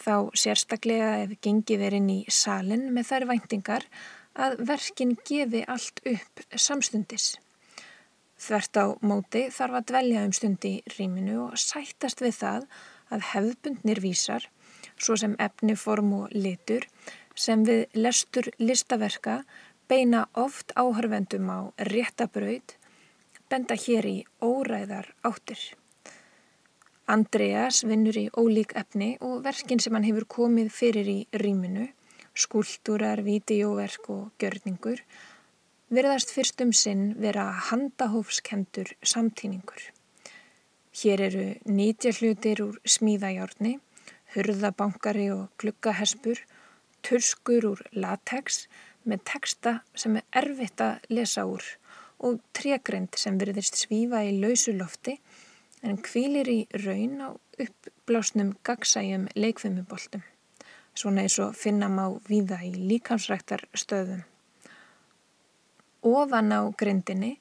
[0.00, 3.86] þá sérstaklega ef gengið er inn í salin með þær væntingar
[4.40, 7.34] að verkin gefi allt upp samstundis.
[8.40, 12.68] Þvert á móti þarf að dvelja um stundi í rýminu og sættast við það
[13.10, 14.46] að hefðbundnir vísar,
[14.96, 16.86] svo sem efni, form og litur,
[17.34, 19.42] sem við lestur listaverka
[19.90, 21.58] beina oft áhörvendum á
[21.90, 22.76] réttabraud,
[23.50, 25.58] benda hér í óræðar áttir.
[27.10, 31.88] Andreas vinnur í ólík efni og verkin sem hann hefur komið fyrir í rýminu,
[32.38, 35.02] skúltúrar, vídeóverk og gjörningur,
[35.90, 39.90] verðast fyrst um sinn vera handahófskendur samtíningur.
[40.90, 43.76] Hér eru nýtja hlutir úr smíðajárni,
[44.34, 46.40] hurðabankari og gluggahespur,
[47.06, 48.64] turskur úr latex
[49.06, 51.62] með texta sem er erfitt að lesa úr
[52.26, 55.14] og tregrind sem verðist svífa í lausu lofti
[55.86, 57.28] en kvílir í raun á
[57.62, 60.24] uppblásnum gagsæjum leikfumuboltum,
[60.98, 64.26] svona eins og finna má víða í líkansræktar stöðum.
[66.02, 67.36] Ofan á grindinni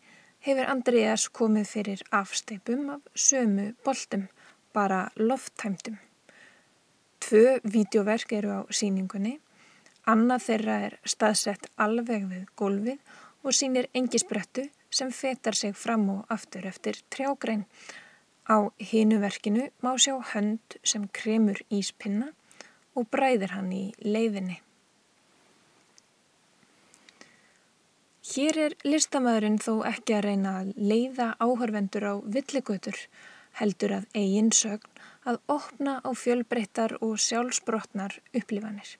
[0.46, 4.28] hefur Andreas komið fyrir afsteipum af sömu boltum,
[4.74, 5.98] bara lofttæmtum.
[7.20, 9.40] Tvö vídeoverk eru á síningunni,
[10.08, 16.26] annað þeirra er staðsett alveg við gólfið og sínir engisbrettu sem fetar sig fram og
[16.34, 17.66] aftur eftir trjágrein
[18.50, 22.32] Á hinuverkinu má sjá hönd sem kremur íspinna
[22.98, 24.58] og bræðir hann í leiðinni.
[28.30, 33.00] Hér er listamæðurinn þó ekki að reyna að leiða áhörvendur á villigötur,
[33.58, 38.92] heldur að eigin sögn að opna á fjölbreyttar og sjálfsbrotnar upplifanir.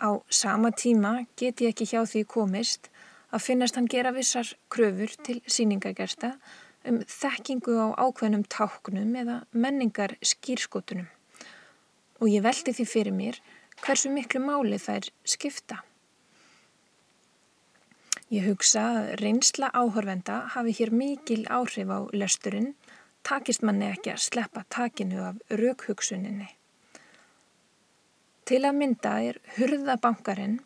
[0.00, 2.88] Á sama tíma get ég ekki hjá því komist
[3.28, 6.34] að finnast hann gera vissar kröfur til síningagersta
[6.88, 11.10] um þekkingu á ákveðnum táknum eða menningar skýrskotunum
[12.22, 13.42] og ég veldi því fyrir mér
[13.84, 15.84] hversu miklu máli þær skipta.
[18.34, 22.72] Ég hugsa að reynsla áhorfenda hafi hér mikil áhrif á lesturinn,
[23.22, 26.48] takist manni ekki að sleppa takinu af raukhugsuninni.
[28.48, 30.58] Til að mynda er Hurðabankarinn,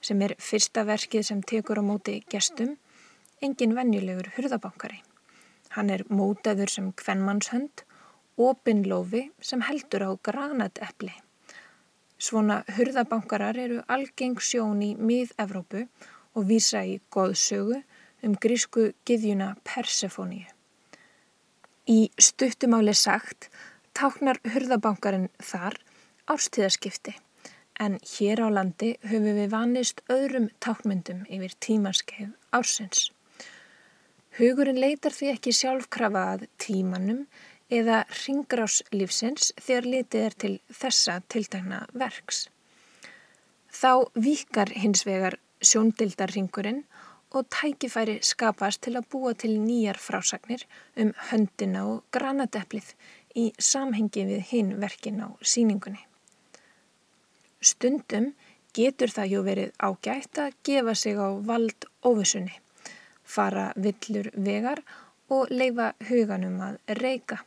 [0.00, 2.76] sem er fyrsta verkið sem tekur á móti gestum,
[3.42, 5.02] engin venjulegur hurðabankari.
[5.74, 7.82] Hann er mótaður sem kvennmannshönd,
[8.38, 11.16] opinlófi sem heldur á granatepli.
[12.18, 17.80] Svona hurðabankarar eru algeng sjón í mið-Evrópu og vísa í goðsögu
[18.26, 20.46] um grísku giðjuna Persefóníu.
[21.86, 23.48] Í stuttumáli sagt
[23.96, 25.78] táknar hurðabankarinn þar
[26.26, 27.14] árstíðaskipti
[27.80, 33.10] en hér á landi höfum við vanist öðrum tákmyndum yfir tímaskeið ársins.
[34.36, 37.22] Hugurinn leitar því ekki sjálfkrafa að tímanum
[37.72, 42.46] eða ringráslífsins þegar litið er til þessa tiltækna verks.
[43.72, 45.38] Þá vikar hins vegar
[45.68, 46.82] sjóndildarringurinn
[47.36, 52.92] og tækifæri skapast til að búa til nýjar frásagnir um höndina og granadeplið
[53.36, 56.02] í samhengi við hinn verkin á síningunni.
[57.60, 58.32] Stundum
[58.76, 62.60] getur það jú verið ágætt að gefa sig á vald óvissunni
[63.26, 64.82] fara villur vegar
[65.28, 67.42] og leifa huganum að reyka.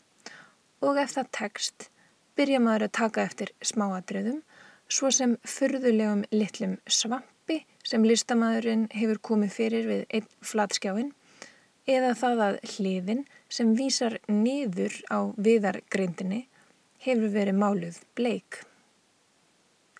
[0.84, 1.90] Og ef það tekst,
[2.36, 4.42] byrja maður að taka eftir smáadröðum,
[4.90, 7.39] svo sem fyrðulegum litlum svampi
[7.90, 11.12] sem listamæðurinn hefur komið fyrir við einn flatskjáin,
[11.90, 16.44] eða það að hliðin sem vísar niður á viðargrindinni
[17.02, 18.62] hefur verið máluð bleik.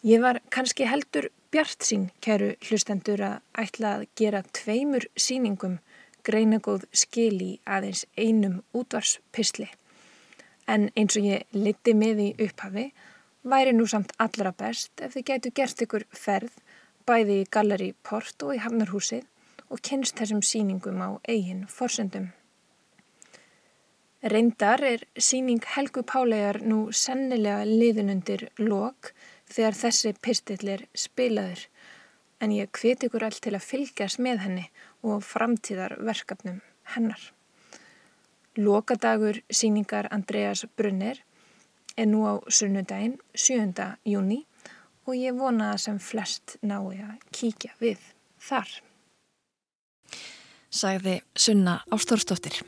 [0.06, 5.80] Ég var kannski heldur bjart sín, kæru hlustendur, að ætla að gera tveimur síningum
[6.24, 9.70] greinagóð skil í aðeins einum útvarspysli.
[10.70, 12.92] En eins og ég liti með í upphafi,
[13.42, 16.54] væri nú samt allra best ef þið gætu gert ykkur ferð
[17.10, 19.26] bæði í Galleri Port og í Hafnarhúsið
[19.70, 22.30] og kynst þessum síningum á eigin forsöndum.
[24.22, 29.14] Reyndar er síning Helgu Pálegar nú sennilega liðunundir lok
[29.48, 31.62] þegar þessi pistill er spilaður
[32.44, 34.66] en ég hveti ykkur all til að fylgjast með henni
[35.08, 36.60] og framtíðarverkefnum
[36.96, 37.22] hennar.
[38.60, 41.24] Lokadagur síningar Andreas Brunner
[41.96, 43.72] er nú á sunnudaginn 7.
[44.04, 44.44] júni
[45.10, 48.02] og ég vona að sem flest nái að kíkja við
[48.46, 48.70] þar.
[50.70, 52.60] Sagði Sunna Ástórsdóttir.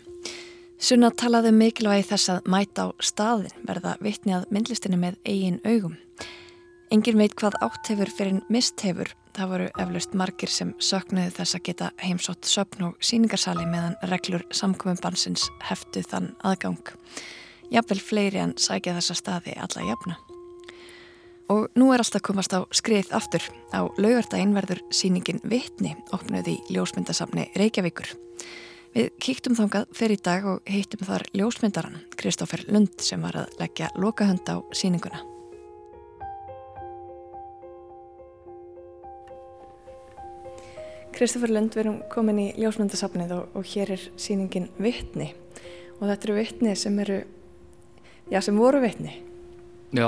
[0.82, 5.60] Sunna talaði um mikilvægi þess að mæta á staðin verða vittni að myndlistinni með eigin
[5.62, 6.00] augum.
[6.92, 9.14] Engin veit hvað átt hefur fyrir mist hefur.
[9.32, 14.44] Það voru eflaust margir sem söknuðu þess að geta heimsótt söpn og síningarsali meðan reglur
[14.52, 16.82] samkominnbansins heftu þann aðgang.
[17.72, 20.18] Jafnvel fleiri en sækja þessa staði alla jafna.
[21.52, 23.44] Og nú er alltaf komast á skrið aftur.
[23.76, 28.14] Á laugardaginn verður síningin Vittni opnuð í ljósmyndasafni Reykjavíkur.
[28.96, 33.52] Við kíktum þangað fyrir í dag og heitum þar ljósmyndaran Kristófer Lund sem var að
[33.60, 35.20] leggja lokahönd á síninguna.
[41.12, 45.34] Kristoffer Lund, við erum komin í ljósmyndasafnið og, og hér er síningin Vittni
[46.00, 47.20] og þetta eru vittni sem eru,
[48.32, 49.20] já sem voru vittni.
[49.94, 50.08] Já,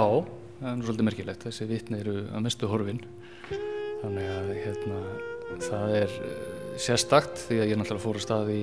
[0.63, 3.01] það er nú svolítið merkilegt, þessi vittni eru að mestu horfin,
[3.99, 4.99] þannig að hérna,
[5.65, 6.45] það er eh,
[6.79, 8.61] sérstakt því að ég náttúrulega fór að stað í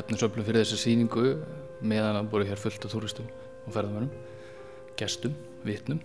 [0.00, 1.26] efninsöflum fyrir þessu síningu
[1.86, 3.30] meðan að búið hér fullt af túristum
[3.62, 4.10] og ferðamönnum,
[4.98, 6.02] gestum, vittnum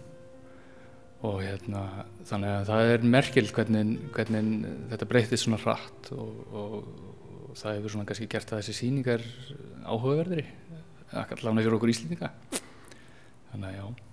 [1.25, 1.83] og hérna
[2.29, 6.75] þannig að það er merkild hvernig, hvernig þetta breytist svona hratt og, og,
[7.49, 9.25] og það hefur svona kannski gert að þessi síningar
[9.87, 10.45] áhugaverðri
[11.07, 12.35] allavega fyrir okkur íslendinga.
[13.47, 14.06] Þannig að já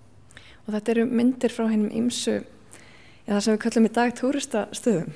[0.65, 5.15] Og þetta eru myndir frá hennum ímsu eða það sem við kallum í dag túristastöðum.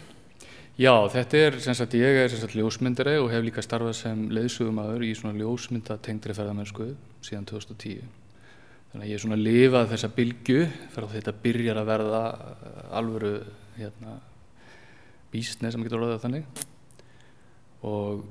[0.79, 4.29] Já, þetta er sem sagt ég er sem sagt ljósmyndari og hef líka starfað sem
[4.31, 6.93] leiðsögumæður í svona ljósmyndatengdri ferðamennsku
[7.27, 8.07] síðan 2010
[8.89, 10.61] Þannig að ég er svona að lifa þessa bylgu
[10.95, 13.33] fyrir að þetta byrjar að verða uh, alvöru
[13.77, 14.15] hérna,
[15.33, 16.63] bísni sem getur orðið þannig.
[17.89, 18.23] Og,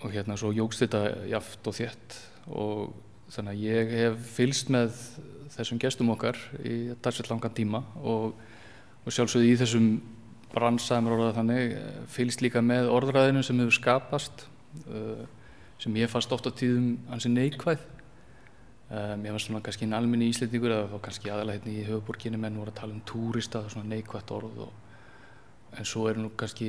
[0.00, 2.16] og hérna svo jógst þetta jaft og þétt
[2.48, 2.96] og
[3.34, 4.96] þannig að ég hef fylst með
[5.54, 8.38] þessum gestum okkar í dagsveit langan tíma og,
[9.04, 9.90] og sjálfsögði í þessum
[10.52, 11.74] bransaðum orðað þannig
[12.12, 14.46] fylst líka með orðræðinu sem hefur skapast
[14.88, 15.24] uh,
[15.78, 17.84] sem ég fannst ofta tíðum hansi neikvæð.
[18.88, 22.38] Um, ég var svona kannski einn alminni íslendingur eða þá kannski aðalega hérna í höfuborginu
[22.40, 24.70] menn voru að tala um túrista og svona neikvægt orð og,
[25.76, 26.68] en svo er nú kannski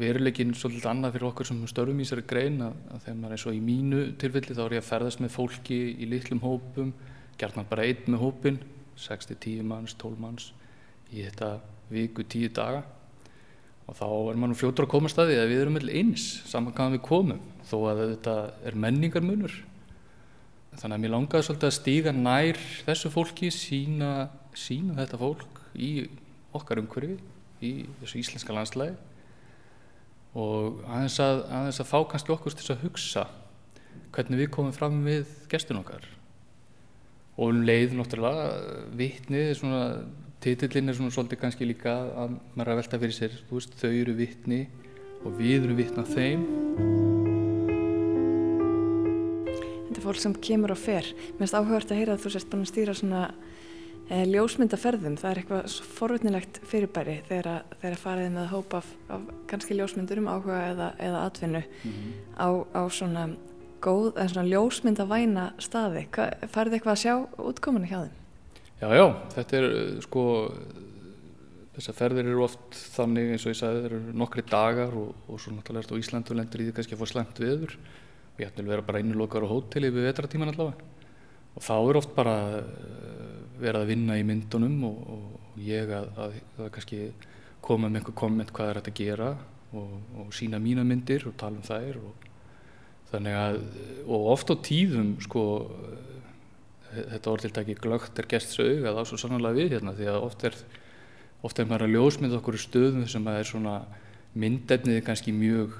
[0.00, 3.42] veruleikin svolítið annað fyrir okkur sem störfum í þessari grein að, að þegar maður er
[3.42, 6.94] svo í mínu tilfelli þá er ég að ferðast með fólki í litlum hópum,
[7.38, 8.60] maður bara einn með hópin
[8.98, 10.52] 6-10 manns, 12 manns
[11.12, 11.58] í þetta
[11.92, 12.82] viku, 10 daga.
[13.88, 16.98] Og þá er maður fljótur að koma staði að við erum allir eins saman hvaðan
[16.98, 18.34] við komum þó að þetta
[18.68, 19.54] er menningarmunur.
[20.78, 25.92] Þannig að mér langaði svolítið að stíga nær þessu fólki sína, sína þetta fólk í
[26.54, 27.16] okkar umhverfi
[27.64, 27.72] í
[28.02, 28.96] þessu íslenska landslægi
[30.38, 33.24] og aðeins að, aðeins að fá kannski okkur til að hugsa
[34.14, 36.04] hvernig við komum fram við gestun okkar
[37.38, 38.46] og um leið náttúrulega
[38.98, 39.82] vitni svona
[40.42, 43.90] titillin er svona svolítið kannski líka að maður er að velta fyrir sér veist, þau
[43.90, 44.60] eru vittni
[45.26, 46.44] og við eru vittna þeim.
[49.48, 51.10] Þetta er fólk sem kemur og fer.
[51.36, 53.22] Mér finnst áhugavert að heyra að þú sérst búin að stýra svona
[54.06, 55.18] e, ljósmyndaferðum.
[55.18, 60.62] Það er eitthvað forvitnilegt fyrirbæri þegar, þegar fariði með hóp af, af kannski ljósmyndurum áhuga
[60.72, 62.18] eða, eða atvinnu mm -hmm.
[62.38, 63.28] á, á svona
[63.84, 66.04] góð, eða svona ljósmyndavæna staði.
[66.52, 67.14] Farið eitthvað að sjá
[67.50, 68.18] útkominu hjá þeim?
[68.78, 70.24] Já, já, þetta er eh, sko,
[71.74, 75.40] þessar ferðir eru oft þannig eins og ég sagði, það eru nokkri dagar og, og
[75.42, 78.38] svo náttúrulega er þetta á Íslandu lendur í því kannski að fá slemt viður og
[78.38, 80.94] ég ætti að vera bara einulokkar á hóteli við vetratíman allavega.
[81.58, 86.12] Og þá er oft bara eh, verið að vinna í myndunum og, og ég að,
[86.22, 87.02] að, að kannski
[87.66, 89.32] koma með einhver komment hvað er þetta að gera
[89.74, 92.27] og, og sína mína myndir og tala um þær og
[93.12, 93.60] þannig að,
[94.06, 95.44] og oft á tíðum sko
[96.92, 100.44] þetta orðiltæki glögt er gest sög að það svo sannlega við hérna því að oft
[100.48, 100.56] er,
[101.44, 103.74] oft er maður að ljósmynda okkur í stöðum sem að er svona
[104.38, 105.76] myndefnið kannski mjög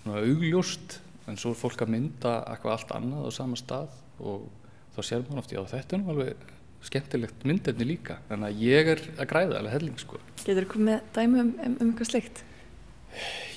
[0.00, 4.46] svona augljóst en svo er fólk að mynda eitthvað allt annað á sama stað og
[4.94, 6.46] þá sér maður oft já þetta er nú alveg
[6.86, 10.20] skemmtilegt myndefni líka þannig að ég er að græða alveg helling sko.
[10.40, 12.44] Getur þú komið dæmi um, um, um eitthvað slikt?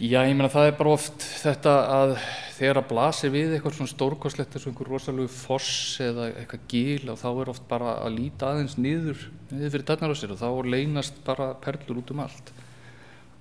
[0.02, 2.16] Já, ég meina það er bara oft þetta að
[2.54, 7.12] þegar að blasi við eitthvað svona stórkoslegt eins og einhver rosalegu foss eða eitthvað gíl
[7.14, 10.42] og þá er oft bara að líta aðeins niður, niður fyrir dætnar á sér og
[10.42, 12.54] þá leynast bara perlur út um allt.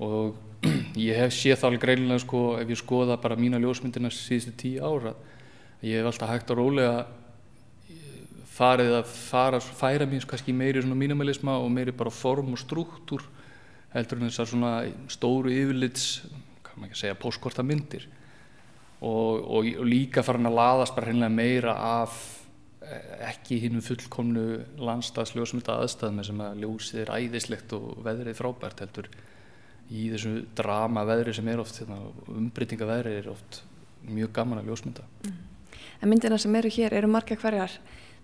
[0.02, 0.66] Og
[1.08, 4.84] ég hef séð það alveg greinilega sko ef ég skoða bara mína ljósmyndina síðustu tíu
[4.84, 5.16] ára
[5.82, 7.06] ég hef alltaf hægt að rólega
[8.52, 13.24] farið að fara, færa mér kannski meiri svona mínimalisma og meiri bara form og struktúr
[13.93, 14.72] heldur en þessar svona
[15.12, 16.22] stóru yfirlits,
[16.64, 18.07] kann maður ekki segja, póskorta myndir
[19.03, 22.16] og, og, og líka farin að laðast bara hreinlega meira af
[22.86, 24.47] eh, ekki hinnum fullkomnu
[24.80, 29.11] landstagsljósmynda aðstæðum sem að ljósið er æðislegt og veðrið frábært heldur
[29.93, 31.99] í þessu drama veðri sem er oft, hérna,
[32.30, 33.62] umbreytinga veðri er oft
[34.09, 35.05] mjög gaman að ljósmynda.
[35.26, 35.40] Mm.
[36.03, 37.74] En myndina sem eru hér eru marga hverjar,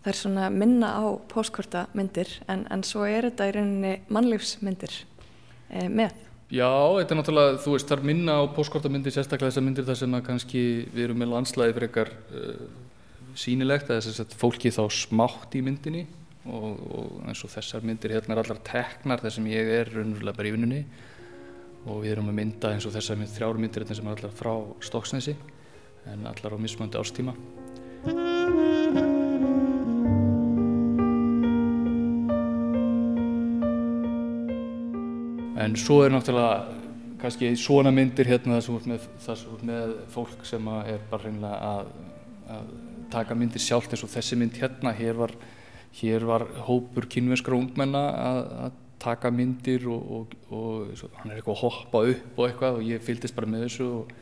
[0.02, 4.94] það er svona minna á póskorta myndir en, en svo er þetta í rauninni mannlífsmyndir
[5.68, 6.24] með.
[6.48, 10.14] Já, þetta er náttúrulega, þú veist, þar minna á póskortamyndir, sérstaklega þessar myndir þar sem
[10.16, 10.62] að kannski
[10.94, 12.62] við erum með landslæði fyrir eitthvað uh,
[13.36, 16.06] sínilegt, að þess að fólki þá smátt í myndinni
[16.48, 20.38] og, og eins og þessar myndir hérna er allar teknar þar sem ég er raunverulega
[20.40, 20.80] bara í vinnunni
[21.84, 24.34] og við erum að mynda eins og þessar mynd, þrjáru myndir hérna sem er allar
[24.40, 24.52] frá
[24.88, 25.36] Stokksnesi
[26.08, 27.36] en allar á mismöndi ástíma.
[35.58, 36.68] En svo er náttúrulega
[37.18, 41.88] kannski svona myndir hérna þar sem er með fólk sem er bara reynilega að,
[42.54, 42.68] að
[43.10, 44.92] taka myndir sjálft eins og þessi mynd hérna.
[44.94, 45.34] Hér var,
[45.98, 51.56] hér var hópur kynvenskra ungmenna að, að taka myndir og, og, og hann er eitthvað
[51.56, 54.14] að hoppa upp og eitthvað og ég fylgist bara með þessu og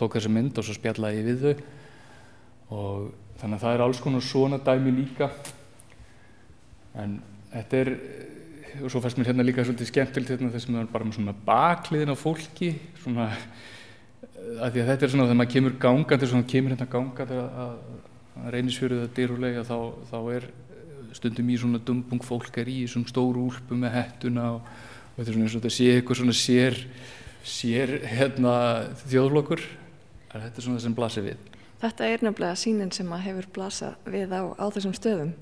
[0.00, 1.64] tók þessi mynd og svo spjallaði ég við þau.
[2.72, 3.08] Og
[3.40, 5.30] þannig að það er alls konar svona dæmi líka.
[7.00, 7.16] En
[7.52, 7.94] þetta er
[8.80, 11.36] og svo fannst mér hérna líka svolítið skemmtilegt hérna þess að maður bara með svona
[11.46, 13.28] bakliðin á fólki svona
[14.62, 17.56] að því að þetta er svona þegar maður kemur gangandi svona kemur hérna gangandi að,
[18.42, 19.76] að reynisfjöruð að dýrulega þá,
[20.10, 20.48] þá er
[21.16, 24.70] stundum í svona dumbung fólk er í svona stóru úlpu með hettuna og,
[25.12, 26.80] og þetta er svona eins og þetta sé eitthvað svona sér
[27.42, 28.54] sér hérna
[29.10, 29.62] þjóðflokkur.
[30.32, 31.48] Þetta er svona það sem blasir við?
[31.82, 35.32] Þetta er nefnilega sínin sem að hefur blasað við á, á þessum stöðum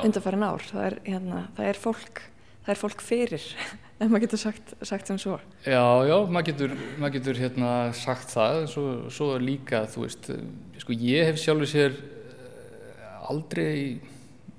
[0.00, 0.64] undarfæran ár.
[0.66, 2.24] Það er, hérna, það er fólk
[2.64, 3.44] það er fólk fyrir,
[4.00, 5.36] en maður getur sagt, sagt sem svo.
[5.66, 10.32] Já, já, maður getur, maður getur hérna sagt það, svo, svo líka, þú veist,
[10.80, 13.70] sko ég hef sjálfur sér eh, aldrei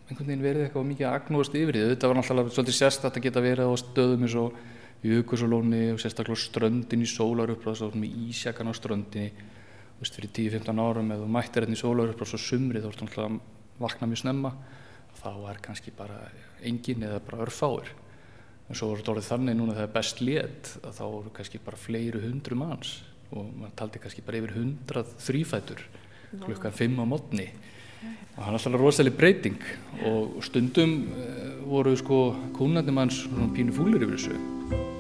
[0.06, 3.42] einhvern veginn verið eitthvað mikið agnúast yfir því, þetta var náttúrulega svolítið sérstætt að geta
[3.42, 4.64] verið á stöðum eins og
[5.06, 9.34] Jökulsalóni og sérstaklega ströndin í sólarupprás og með ísjakan á ströndinni,
[9.98, 13.08] þú veist, fyrir 10-15 árum eða mættir hérna í sólarupprás og sumri þá er þetta
[13.10, 14.52] náttúrulega vakna mjög snemma
[15.22, 16.20] þá er kannski bara
[16.66, 17.92] engin eða bara örfáir.
[18.70, 21.80] En svo er þetta orðið þannig núna þegar best létt að þá eru kannski bara
[21.80, 22.96] fleiri hundru manns
[23.36, 25.86] og mann taldi kannski bara yfir hundrað þrýfætur
[26.44, 27.48] klukkan fimm á mótni
[28.36, 29.62] og hann er alltaf rosalega breyting
[30.10, 32.20] og stundum uh, voru sko
[32.56, 34.94] kúnandi manns svona pínu fúlir yfir þessu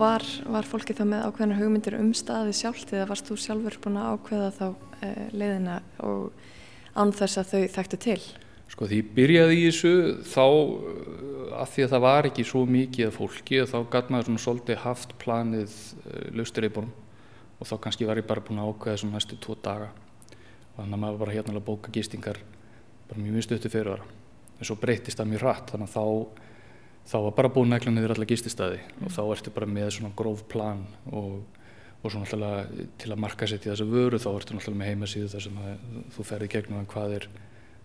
[0.00, 3.98] var, var fólki þá með ákveðna hugmyndir um staði sjálft eða varst þú sjálfur búin
[4.00, 6.30] að ákveða þá uh, leiðina og
[6.96, 8.20] án þess að þau þekktu til?
[8.70, 9.94] Sko því byrjaði í þessu
[10.30, 10.44] þá
[11.60, 14.84] að því að það var ekki svo mikið af fólki þá gæt maður svona svolítið
[14.84, 15.74] haft planið
[16.04, 16.94] uh, laustur í bónum
[17.60, 19.90] og þá kannski var ég bara búin að ákveða þessum næstu tvo daga.
[20.70, 22.40] Og þannig að maður bara hérna bóka gistingar
[23.10, 24.16] bara mjög mjög stöttu fyrir það
[24.60, 26.04] en svo breytist það mjög rætt þannig að þá
[27.08, 29.06] þá var bara búin negla niður alla gististæði mm.
[29.06, 31.40] og þá ertu bara með svona gróf plan og,
[32.00, 35.46] og svona alltaf til að marka til þessa vöru þá ertu alltaf með heimasíðu þar
[35.46, 37.28] sem að, þú ferði gegnum hvað er,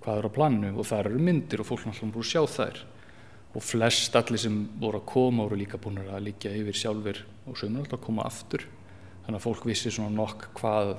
[0.03, 2.83] hvað er á planinu og það eru myndir og fólk alltaf búin að sjá þær
[3.55, 7.59] og flest allir sem voru að koma voru líka búin að líka yfir sjálfur og
[7.59, 8.65] sömur alltaf að koma aftur
[9.25, 10.97] þannig að fólk vissi svona nokk hvað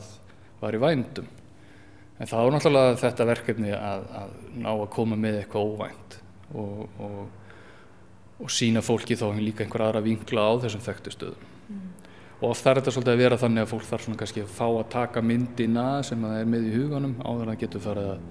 [0.63, 1.29] var í vændum
[2.17, 6.17] en það var náttúrulega þetta verkefni að, að ná að koma með eitthvað óvænt
[6.57, 7.46] og, og
[8.41, 11.53] og sína fólki þá líka einhver aðra vinkla á þessum þekktu stöðum.
[11.69, 11.85] Mm.
[12.37, 14.67] Og oft þarf þetta svolítið að vera þannig að fólk þarf svona kannski að fá
[14.67, 18.27] að taka myndina sem það er með í huganum áður það getur farið að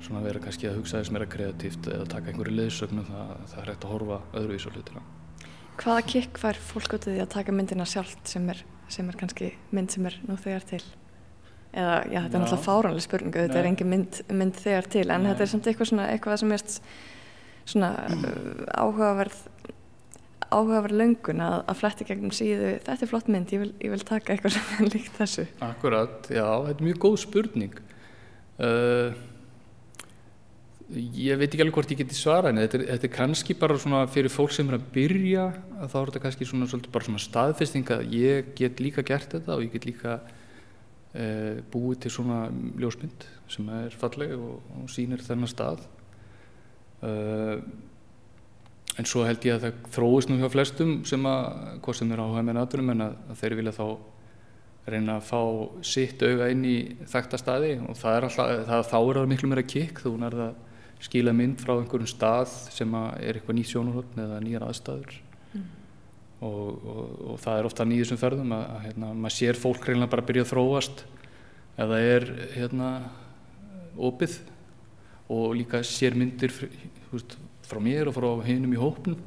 [0.00, 3.72] svona vera kannski að hugsa þess meira kreatíft eða taka einhverju leðsögnum það, það er
[3.74, 5.04] hægt að horfa öðruvís á hlutina.
[5.80, 9.20] Hvaða kikk fær fólk út af því að taka myndina sjálft sem er, sem er
[9.20, 10.82] kannski mynd sem er nú þegar til?
[11.70, 15.22] Eða, já, þetta er náttúrulega fáránlega spurningu, þetta er engin mynd, mynd þegar til, en
[15.22, 15.30] Nei.
[15.30, 16.64] þetta er samt eitthvað, svona, eitthvað sem er
[17.68, 19.38] svona uh, áhugaverð
[20.50, 22.74] áhugaverð löngun að, að fletti gegnum síðu.
[22.82, 25.46] Þetta er flott mynd, ég vil, ég vil taka eitthvað sem er líkt þessu.
[25.62, 27.82] Akkurat, já, þetta er mjög góð spurning.
[28.60, 29.12] Uh,
[30.90, 34.02] ég veit ekki alveg hvort ég geti svara en þetta þetta er kannski bara svona
[34.10, 35.44] fyrir fólk sem er að byrja
[35.78, 39.30] að þá er þetta kannski svona, svona, bara svona staðfesting að ég get líka gert
[39.36, 42.40] þetta og ég get líka uh, búið til svona
[42.82, 45.86] ljósmynd sem er falleg og, og sýnir þennan stað
[49.00, 51.44] en svo held ég að það þróist nú hjá flestum sem að,
[51.84, 53.86] hvað sem er á hefðin aðdurum en að, að þeir vilja þá
[54.90, 55.40] reyna að fá
[55.86, 56.76] sitt auga inn í
[57.08, 60.50] þekta staði og það er alltaf, það, þá er það miklu meira kikk þú nærða
[60.50, 65.14] að skila mynd frá einhverjum stað sem er eitthvað nýtt sjónurhótt eða nýjar aðstæður
[65.54, 65.66] mm.
[66.48, 69.88] og, og, og það er ofta nýðið sem ferðum að, að hérna, maður sér fólk
[69.88, 71.04] reyna bara að byrja að þróast
[71.80, 72.90] eða er hérna
[74.10, 74.40] opið
[75.30, 76.50] og líka sér myndir
[77.12, 79.18] veist, frá mér og frá hinnum í hópnum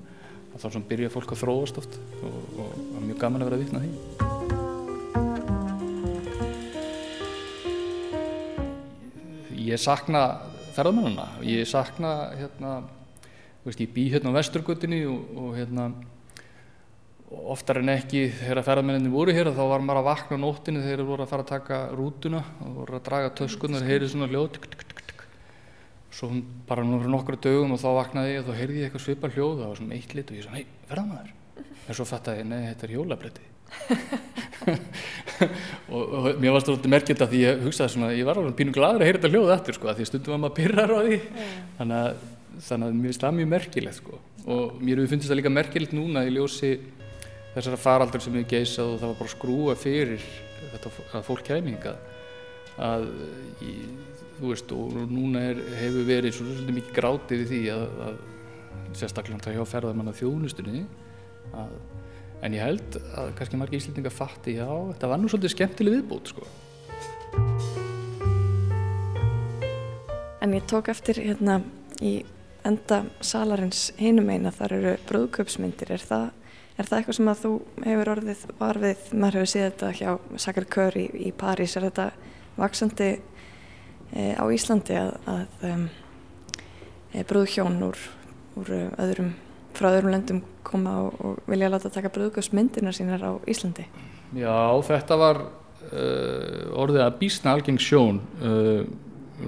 [0.53, 3.57] þá svona byrja fólk að þróast oft og, og það er mjög gaman að vera
[3.57, 3.91] að vitna því.
[9.63, 10.21] Ég sakna
[10.75, 12.71] ferðamennuna ég sakna hérna
[13.63, 15.87] veist, ég bý hérna á vesturgötunni og, og hérna
[17.33, 20.99] oftar en ekki þegar ferðamenninni voru hér þá var maður að vakna á nóttinu þegar
[20.99, 24.59] þeir voru að fara að taka rútuna og voru að draga töskunar, heyrið svona ljóð
[26.13, 26.29] svo
[26.67, 29.31] bara nú fyrir nokkru dögum og þá vaknaði ég og þá heyrði ég eitthvað svipa
[29.33, 31.33] hljóð það var svona eitt lit og ég svo, hei, verða maður
[31.63, 33.49] en svo fattaði ég, nei, þetta er hjólabretti
[35.93, 38.75] og, og mér var stjórnlega merkjöld að því ég hugsaði svona ég var alveg pínu
[38.75, 41.17] gladur að heyra þetta hljóð eftir sko, því stundum var maður pyrrar á því.
[41.79, 42.09] Þannig að,
[42.67, 44.13] þannig að mér finnst það mjög merkilegt sko.
[44.43, 46.71] og mér hefur fundist það líka merkilegt núna í ljósi
[47.53, 50.23] þessara faraldur sem við geysað og það var bara skrúa fyrir
[50.73, 50.87] þetta
[51.19, 51.97] að fólk kæmi hingað
[52.81, 53.03] að
[53.61, 53.79] ég,
[54.39, 58.21] þú veist og núna er, hefur verið svolítið mikið grátið við því að, að
[58.97, 60.83] sérstaklega það hjá ferðarmanna þjóðnustunni
[61.57, 61.73] að,
[62.43, 66.33] en ég held að kannski margir íslendingar fatti já, þetta var nú svolítið skemmtileg viðbót
[66.33, 66.47] sko.
[70.43, 71.61] En ég tók eftir hérna
[72.03, 72.17] í
[72.67, 76.25] enda salarins hinum eina þar eru brúðköpsmyndir er það,
[76.77, 77.51] er það eitthvað sem að þú
[77.85, 81.75] hefur orðið varfið, maður hefur séð þetta hjá Sakar Kör í, í París.
[81.77, 82.09] Er þetta
[82.57, 83.09] vaksandi
[84.13, 85.85] á Íslandi að, að um,
[87.29, 87.99] brúðhjón úr,
[88.61, 89.33] úr öðrum,
[89.73, 93.85] frá öðrum löndum koma og, og vilja láta taka brúðgjóðsmyndirna sínar á Íslandi.
[94.37, 94.57] Já,
[94.87, 98.21] þetta var uh, orðið að bísna algeng sjón.
[98.41, 98.85] Uh,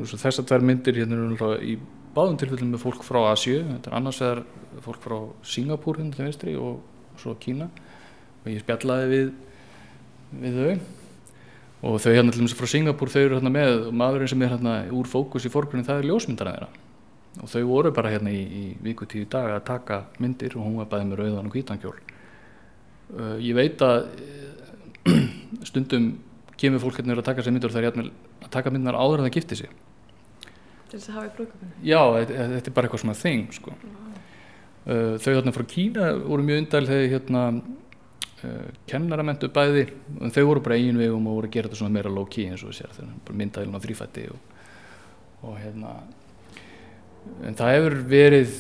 [0.09, 1.78] þessar tvær myndir hérna í
[2.16, 4.43] báðum tilfellum með fólk frá Asju, þetta er annars vegar
[4.86, 6.84] fólk frá Singapúr hérna til vinstri og
[7.20, 7.68] svo Kína
[8.43, 9.34] og ég spjallaði við,
[10.43, 11.05] við þau
[11.82, 14.54] og þau hérna til dæmis frá Singapúr þau eru hérna með og maðurinn sem er
[14.56, 16.70] hérna úr fókus í fórgrunni það er ljósmyndara þeirra
[17.42, 20.90] og þau voru bara hérna í, í vikutíu dag að taka myndir og hún var
[20.92, 24.08] bæðið með rauðan og hvítankjól uh, ég veit að
[25.10, 25.26] uh,
[25.70, 26.14] stundum
[26.56, 28.08] kemur fólk hérna að taka sér myndir og það er hérna
[28.46, 29.76] að taka myndinar áður en það gifti sig
[30.90, 33.76] til þess að hafa í brúkabunni já, þetta er bara eitthvað svona þing sko.
[33.76, 34.20] wow.
[34.88, 37.46] uh, þau hérna frá Kína voru mjög undal þegar hérna
[38.44, 39.88] uh, kennaramentu bæði
[40.20, 42.50] en þau voru bara eigin vegum og voru að gera þetta svona meira low key
[42.50, 44.56] eins og við sér þau bara myndaðilum á þrýfætti og,
[45.46, 45.94] og hérna
[47.46, 48.58] en það hefur verið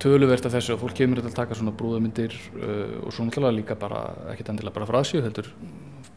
[0.00, 3.78] töluvert af þessu og fólk kemur að taka svona brúðmyndir uh, og svo náttúrulega líka
[3.78, 5.50] bara ekkert endilega bara frá Asju heldur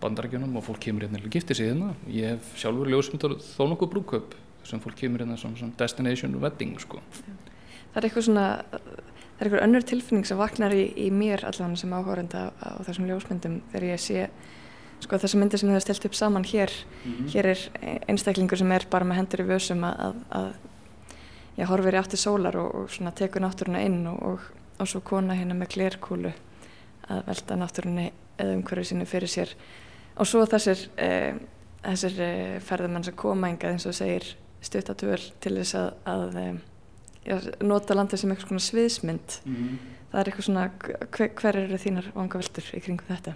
[0.03, 3.91] bandarækjunum og fólk kemur hérna og giftir sig hérna ég hef sjálfur ljósmyndar þó nokkuð
[3.95, 7.01] brúköp sem fólk kemur hérna svona, svona destination wedding sko.
[7.93, 9.12] Það er eitthvað svona það
[9.43, 13.61] er eitthvað önnur tilfinning sem vaknar í, í mér allavega sem áhóranda á, þessum ljósmyndum
[13.71, 14.27] þegar ég sé
[15.03, 17.31] sko þessar myndir sem þið hefur stelt upp saman hér mm -hmm.
[17.33, 17.59] hér er
[18.07, 20.49] einstaklingur sem er bara með hendur í vössum að, að, að
[21.57, 25.01] já, horfir í átti sólar og, og svona tekur náttúruna inn og, og, og svo
[25.01, 26.33] kona hérna með glerkúlu
[27.09, 29.55] að velta náttúrunni eða umhverju sínu fyrir sér
[30.17, 31.35] og svo þessir, eh,
[31.83, 36.53] þessir eh, ferðarmenn sem koma engað eins og segir stuttatúr til þess að, að eh,
[37.63, 39.77] nota landið sem eitthvað svona sviðsmynd mm -hmm.
[40.11, 43.35] það er eitthvað svona hver, hver eru þínar vanga veldur í kringum þetta?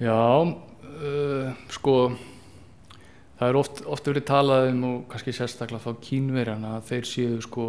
[0.00, 1.96] Já uh, sko
[3.38, 7.40] það er oft, oft verið talað um og kannski sérstaklega þá kínverjana að þeir séu
[7.42, 7.66] sko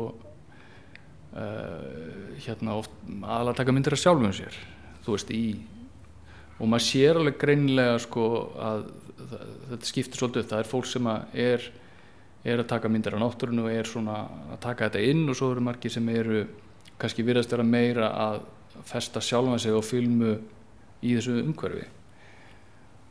[1.36, 2.92] uh, hérna oft
[3.22, 4.54] aðalega taka myndir af sjálfum sér
[5.06, 5.46] þú veist í
[6.60, 8.28] og maður sér alveg greinilega sko
[8.62, 8.86] að
[9.70, 11.66] þetta skiptir svolítið það er fólk sem er,
[12.46, 14.20] er að taka myndir af náttúrunu og er svona
[14.54, 16.46] að taka þetta inn og svo eru margir sem eru
[17.02, 18.42] kannski virðast vera meira að
[18.86, 20.36] festa sjálfa sig og filmu
[21.02, 21.88] í þessu umhverfi.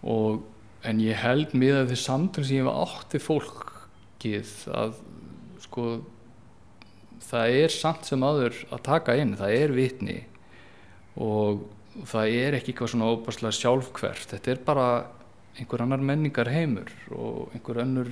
[0.07, 0.45] Og
[0.85, 4.99] en ég held miða því samtum sem ég hef átti fólkið að
[5.65, 5.87] sko
[7.25, 10.19] það er samt sem aður að taka inn, það er vitni
[11.21, 11.65] og
[12.11, 14.89] það er ekki eitthvað svona óbærslega sjálfkverft, þetta er bara
[15.55, 18.11] einhver annar menningar heimur og einhver annur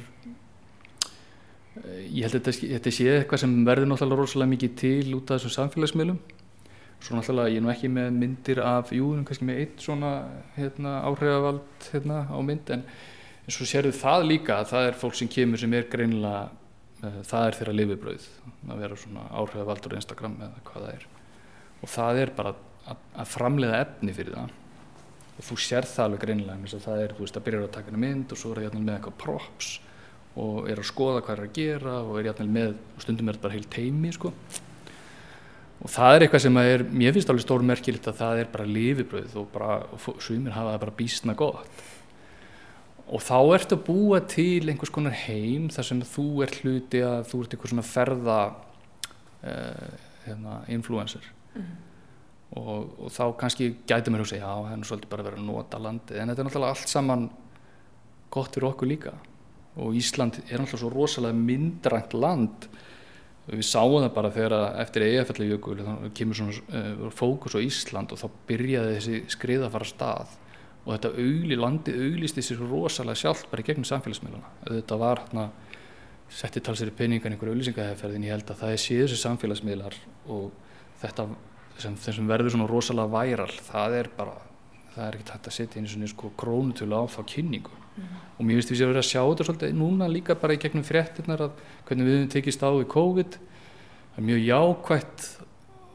[1.81, 5.39] ég held að þetta, þetta sé eitthvað sem verður náttúrulega rosalega mikið til út af
[5.41, 6.19] þessum samfélagsmiðlum.
[7.03, 10.11] Svo náttúrulega ég er nú ekki með myndir af, jú, kannski með eitt svona
[10.59, 12.85] hérna, áhrifavald hérna, á mynd en
[13.43, 16.43] eins og sérðu það líka að það er fólk sem kemur sem er greinilega
[17.03, 18.27] uh, það er þeirra lifibröð
[18.69, 21.07] að vera svona áhrifavaldur Instagram eða hvað það er.
[21.83, 24.59] Og það er bara að, að framleiða efni fyrir það.
[25.33, 27.75] Og þú sér það alveg greinilega eins og það er, þú veist, að byrja að
[27.79, 29.73] taka henni mynd og svo er það með eitthvað props
[30.41, 33.57] og er að skoða hvað er að gera og er með, stundum er þetta bara
[33.57, 34.33] heilt teimi sko.
[35.83, 38.69] Og það er eitthvað sem er, mér finnst alveg stór merkilegt að það er bara
[38.71, 39.57] lifibröð og,
[39.99, 41.83] og svimir hafa það bara bísna gott.
[43.13, 47.27] Og þá ertu að búa til einhvers konar heim þar sem þú ert hluti að
[47.33, 48.39] þú ert einhvers svona ferða
[49.43, 49.91] uh,
[50.25, 52.61] hérna, influencer mm -hmm.
[52.61, 55.25] og, og þá kannski gæti mér að segja já, það er nú svolítið bara að
[55.25, 57.31] vera að nota landi en þetta er náttúrulega allt saman
[58.31, 59.13] gott fyrir okkur líka
[59.77, 62.69] og Ísland er náttúrulega svo rosalega myndrænt land.
[63.49, 64.55] Við sáum það bara þegar
[64.85, 69.77] eftir EFL-jökul þá kemur svona uh, fókus á Ísland og þá byrjaði þessi skriða að
[69.79, 70.37] fara stað.
[70.83, 75.45] Og þetta augli, landið auglisti sér rosalega sjálf bara í gegnum samfélagsmiðluna þetta var hérna
[76.33, 79.99] setti talsir í peningan einhverju auglýsingaheferðin ég held að það er síður þessi samfélagsmiðlar
[80.33, 80.49] og
[81.03, 81.27] þetta
[81.83, 84.35] sem, sem verður svona rosalega væral það er bara,
[84.95, 88.49] það er ekkert hægt að setja í svona sko krónutölu á þá kynningu mm og
[88.49, 90.87] mér finnst við sér að vera að sjá þetta svolítið núna líka bara í gegnum
[90.87, 93.37] fréttinnar að hvernig við höfum tekist á í COVID.
[94.13, 95.27] Það er mjög jákvægt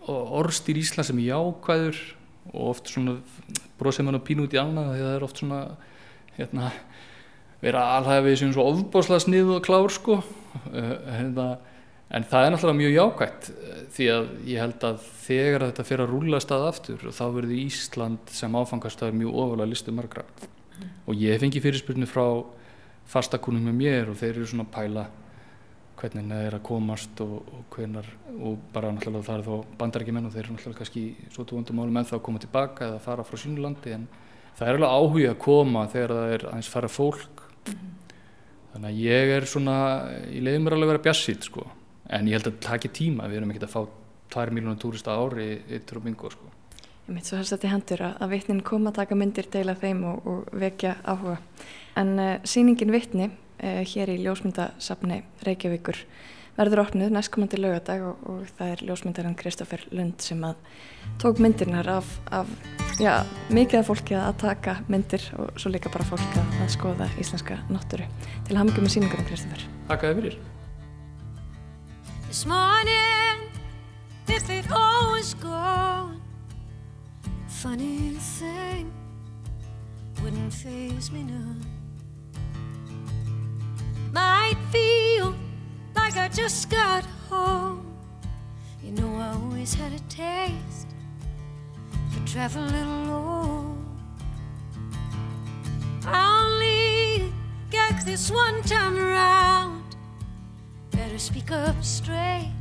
[0.07, 2.01] orðstýr Ísland sem er jákvæður
[2.53, 3.17] og oft svona
[3.79, 5.61] brosið mann og pín út í annað því það er oft svona
[6.37, 6.71] hérna,
[7.65, 10.21] vera alveg við sem svo ofbásla snið og klár sko.
[10.71, 11.49] Eh, hérna,
[12.07, 15.89] en það er náttúrulega mjög jákvægt eh, því að ég held að þegar að þetta
[15.91, 20.23] fyrir að rúla stað aftur og þá verður Ísland sem áfangast mjög ofalega listu margra
[21.07, 22.25] og ég fengi fyrirspurnu frá
[23.07, 25.05] fastakunum með mér og þeir eru svona að pæla
[25.97, 30.27] hvernig það er að komast og, og hvernar og bara náttúrulega það er þá bandarækjumenn
[30.27, 31.03] og þeir eru náttúrulega kannski
[31.33, 34.05] svo tóndum álum en þá að koma tilbaka eða fara frá sínu landi en
[34.59, 37.41] það er alveg áhuga að koma þegar það er aðeins fara fólk.
[37.67, 37.95] Mm -hmm.
[38.73, 39.77] þannig að ég er svona
[40.27, 41.65] ég leiði mér alveg að vera bjassít sko.
[42.09, 43.81] En ég held að það ekki tíma, við erum ekki að fá
[44.29, 46.56] 2 miljónur túrista ári yttur og bingo sko
[47.07, 49.77] Ég mitt svo helst að þetta hendur að, að vittnin koma að taka myndir, deila
[49.79, 51.37] þeim og, og vekja áhuga.
[51.95, 56.01] En uh, síningin vittni uh, hér í ljósmyndasafni Reykjavíkur
[56.57, 60.59] verður opnuð næstkomandi lögadag og, og það er ljósmyndarinn Kristófer Lund sem að
[61.23, 62.51] tók myndirnar af, af
[62.99, 63.23] já,
[63.55, 68.11] mikið af fólki að taka myndir og svo líka bara fólki að skoða íslenska náttúru.
[68.49, 69.67] Til hafmyggjum með síningunum Kristófer.
[69.87, 70.39] Takk að þið fyrir.
[72.27, 73.47] This morning
[74.27, 76.26] if it always gone
[77.63, 78.93] Funny thing
[80.21, 81.65] wouldn't faze me none.
[84.13, 85.33] Might feel
[85.95, 87.97] like I just got home.
[88.83, 90.89] You know, I always had a taste
[92.11, 93.83] for traveling alone.
[96.05, 97.33] I only
[97.71, 99.95] get this one time around.
[100.91, 102.53] Better speak up straight.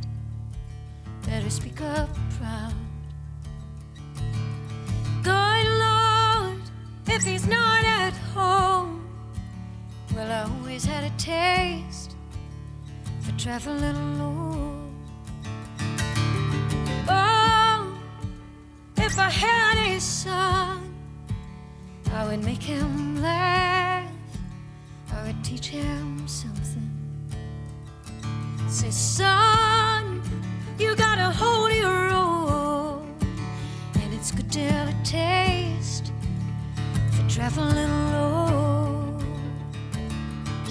[1.26, 2.85] Better speak up proud.
[5.26, 6.62] Good Lord,
[7.08, 9.04] if he's not at home.
[10.14, 12.14] Well, I always had a taste
[13.22, 14.94] for traveling alone.
[17.08, 17.98] Oh,
[18.98, 20.94] if I had a son,
[22.12, 24.08] I would make him laugh.
[25.12, 26.88] I would teach him something.
[28.68, 30.22] Say, son,
[30.78, 32.65] you gotta hold your own,
[34.56, 36.12] have a taste
[37.12, 39.24] for traveling alone.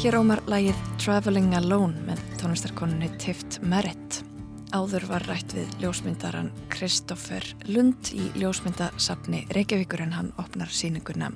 [0.02, 4.24] Hér ómar lagið Traveling Alone með tónlistarkonunni Tift Merritt.
[4.76, 11.32] Áður var rætt við ljósmyndaran Kristoffer Lund í ljósmyndasafni Reykjavíkur en hann opnar síninguna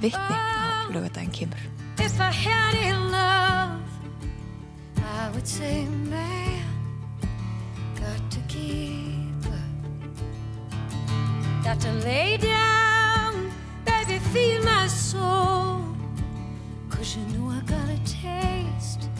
[0.00, 1.62] Vittni á lögadaginn kemur.
[1.98, 3.80] If I had a love,
[5.00, 6.62] I would say, man,
[7.96, 9.05] got to keep.
[11.66, 13.50] Got to lay down,
[13.84, 15.82] baby, feel my soul.
[16.88, 19.10] Cause you know I got a taste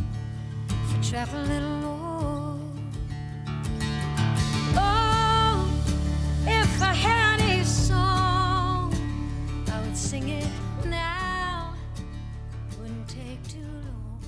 [0.86, 2.92] for traveling alone.
[4.76, 5.68] Oh,
[6.46, 8.94] if I had a song,
[9.66, 10.46] I would sing it
[10.84, 11.74] now.
[12.78, 14.22] Wouldn't take too long.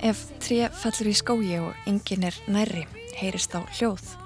[0.00, 2.88] Ef tré fellur í skógi og engin er nærri,
[3.20, 4.21] heyrist þá hljóð.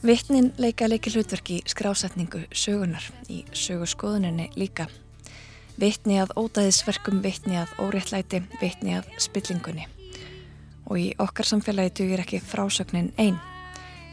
[0.00, 4.86] Vittnin leika leiki hlutverk í skrásetningu sögunar, í sögurskoðuninni líka.
[5.76, 9.84] Vittni að ódæðisverkum, vittni að óréttlæti, vittni að spillingunni.
[10.88, 13.36] Og í okkar samfélagi dugir ekki frásögnin einn.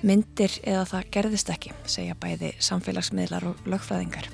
[0.04, 4.28] Myndir eða það gerðist ekki, segja bæði samfélagsmiðlar og lögfræðingar.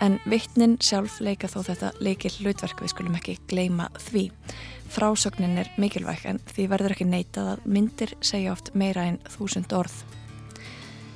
[0.00, 4.30] En vittnin sjálf leika þó þetta leikil hlutverk, við skulum ekki gleima því.
[4.96, 9.76] Frásögnin er mikilvæg en því verður ekki neitað að myndir segja oft meira en þúsund
[9.76, 10.00] orð.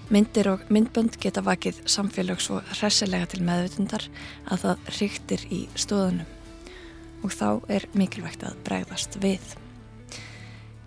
[0.07, 4.05] Myndir og myndbönd geta vakið samfélags og hressilega til meðvutundar
[4.47, 9.43] að það ríktir í stóðunum og þá er mikilvægt að bregðast við.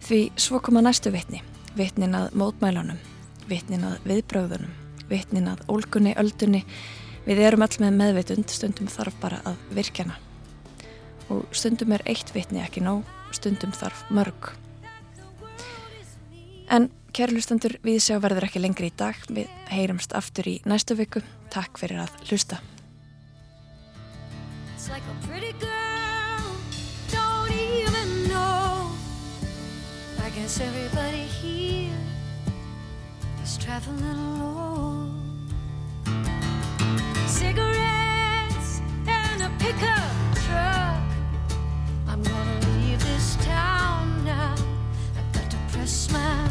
[0.08, 1.42] Því svo koma næstu vitni,
[1.76, 3.02] vitnin að mótmælunum,
[3.50, 4.72] vitnin að viðbröðunum,
[5.12, 6.64] vitnin að ólgunni, öldunni,
[7.28, 10.16] við erum all með meðvitund, stundum þarf bara að virkjana.
[11.28, 13.04] Og stundum er eitt vitni ekki nóg,
[13.36, 14.54] stundum þarf mörg.
[16.70, 19.18] En kærlustendur við séu verður ekki lengri í dag.
[19.30, 21.24] Við heyrumst aftur í næstu viku.
[21.54, 22.62] Takk fyrir að hlusta.
[24.90, 26.56] Like a pretty girl,
[27.12, 28.90] don't even know
[30.18, 31.94] I guess everybody here
[33.44, 35.46] is traveling alone
[37.28, 40.12] Cigarettes and a pickup
[40.48, 41.04] truck
[42.08, 44.56] I'm gonna leave this town now
[45.20, 46.49] I got to press my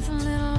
[0.00, 0.53] traveling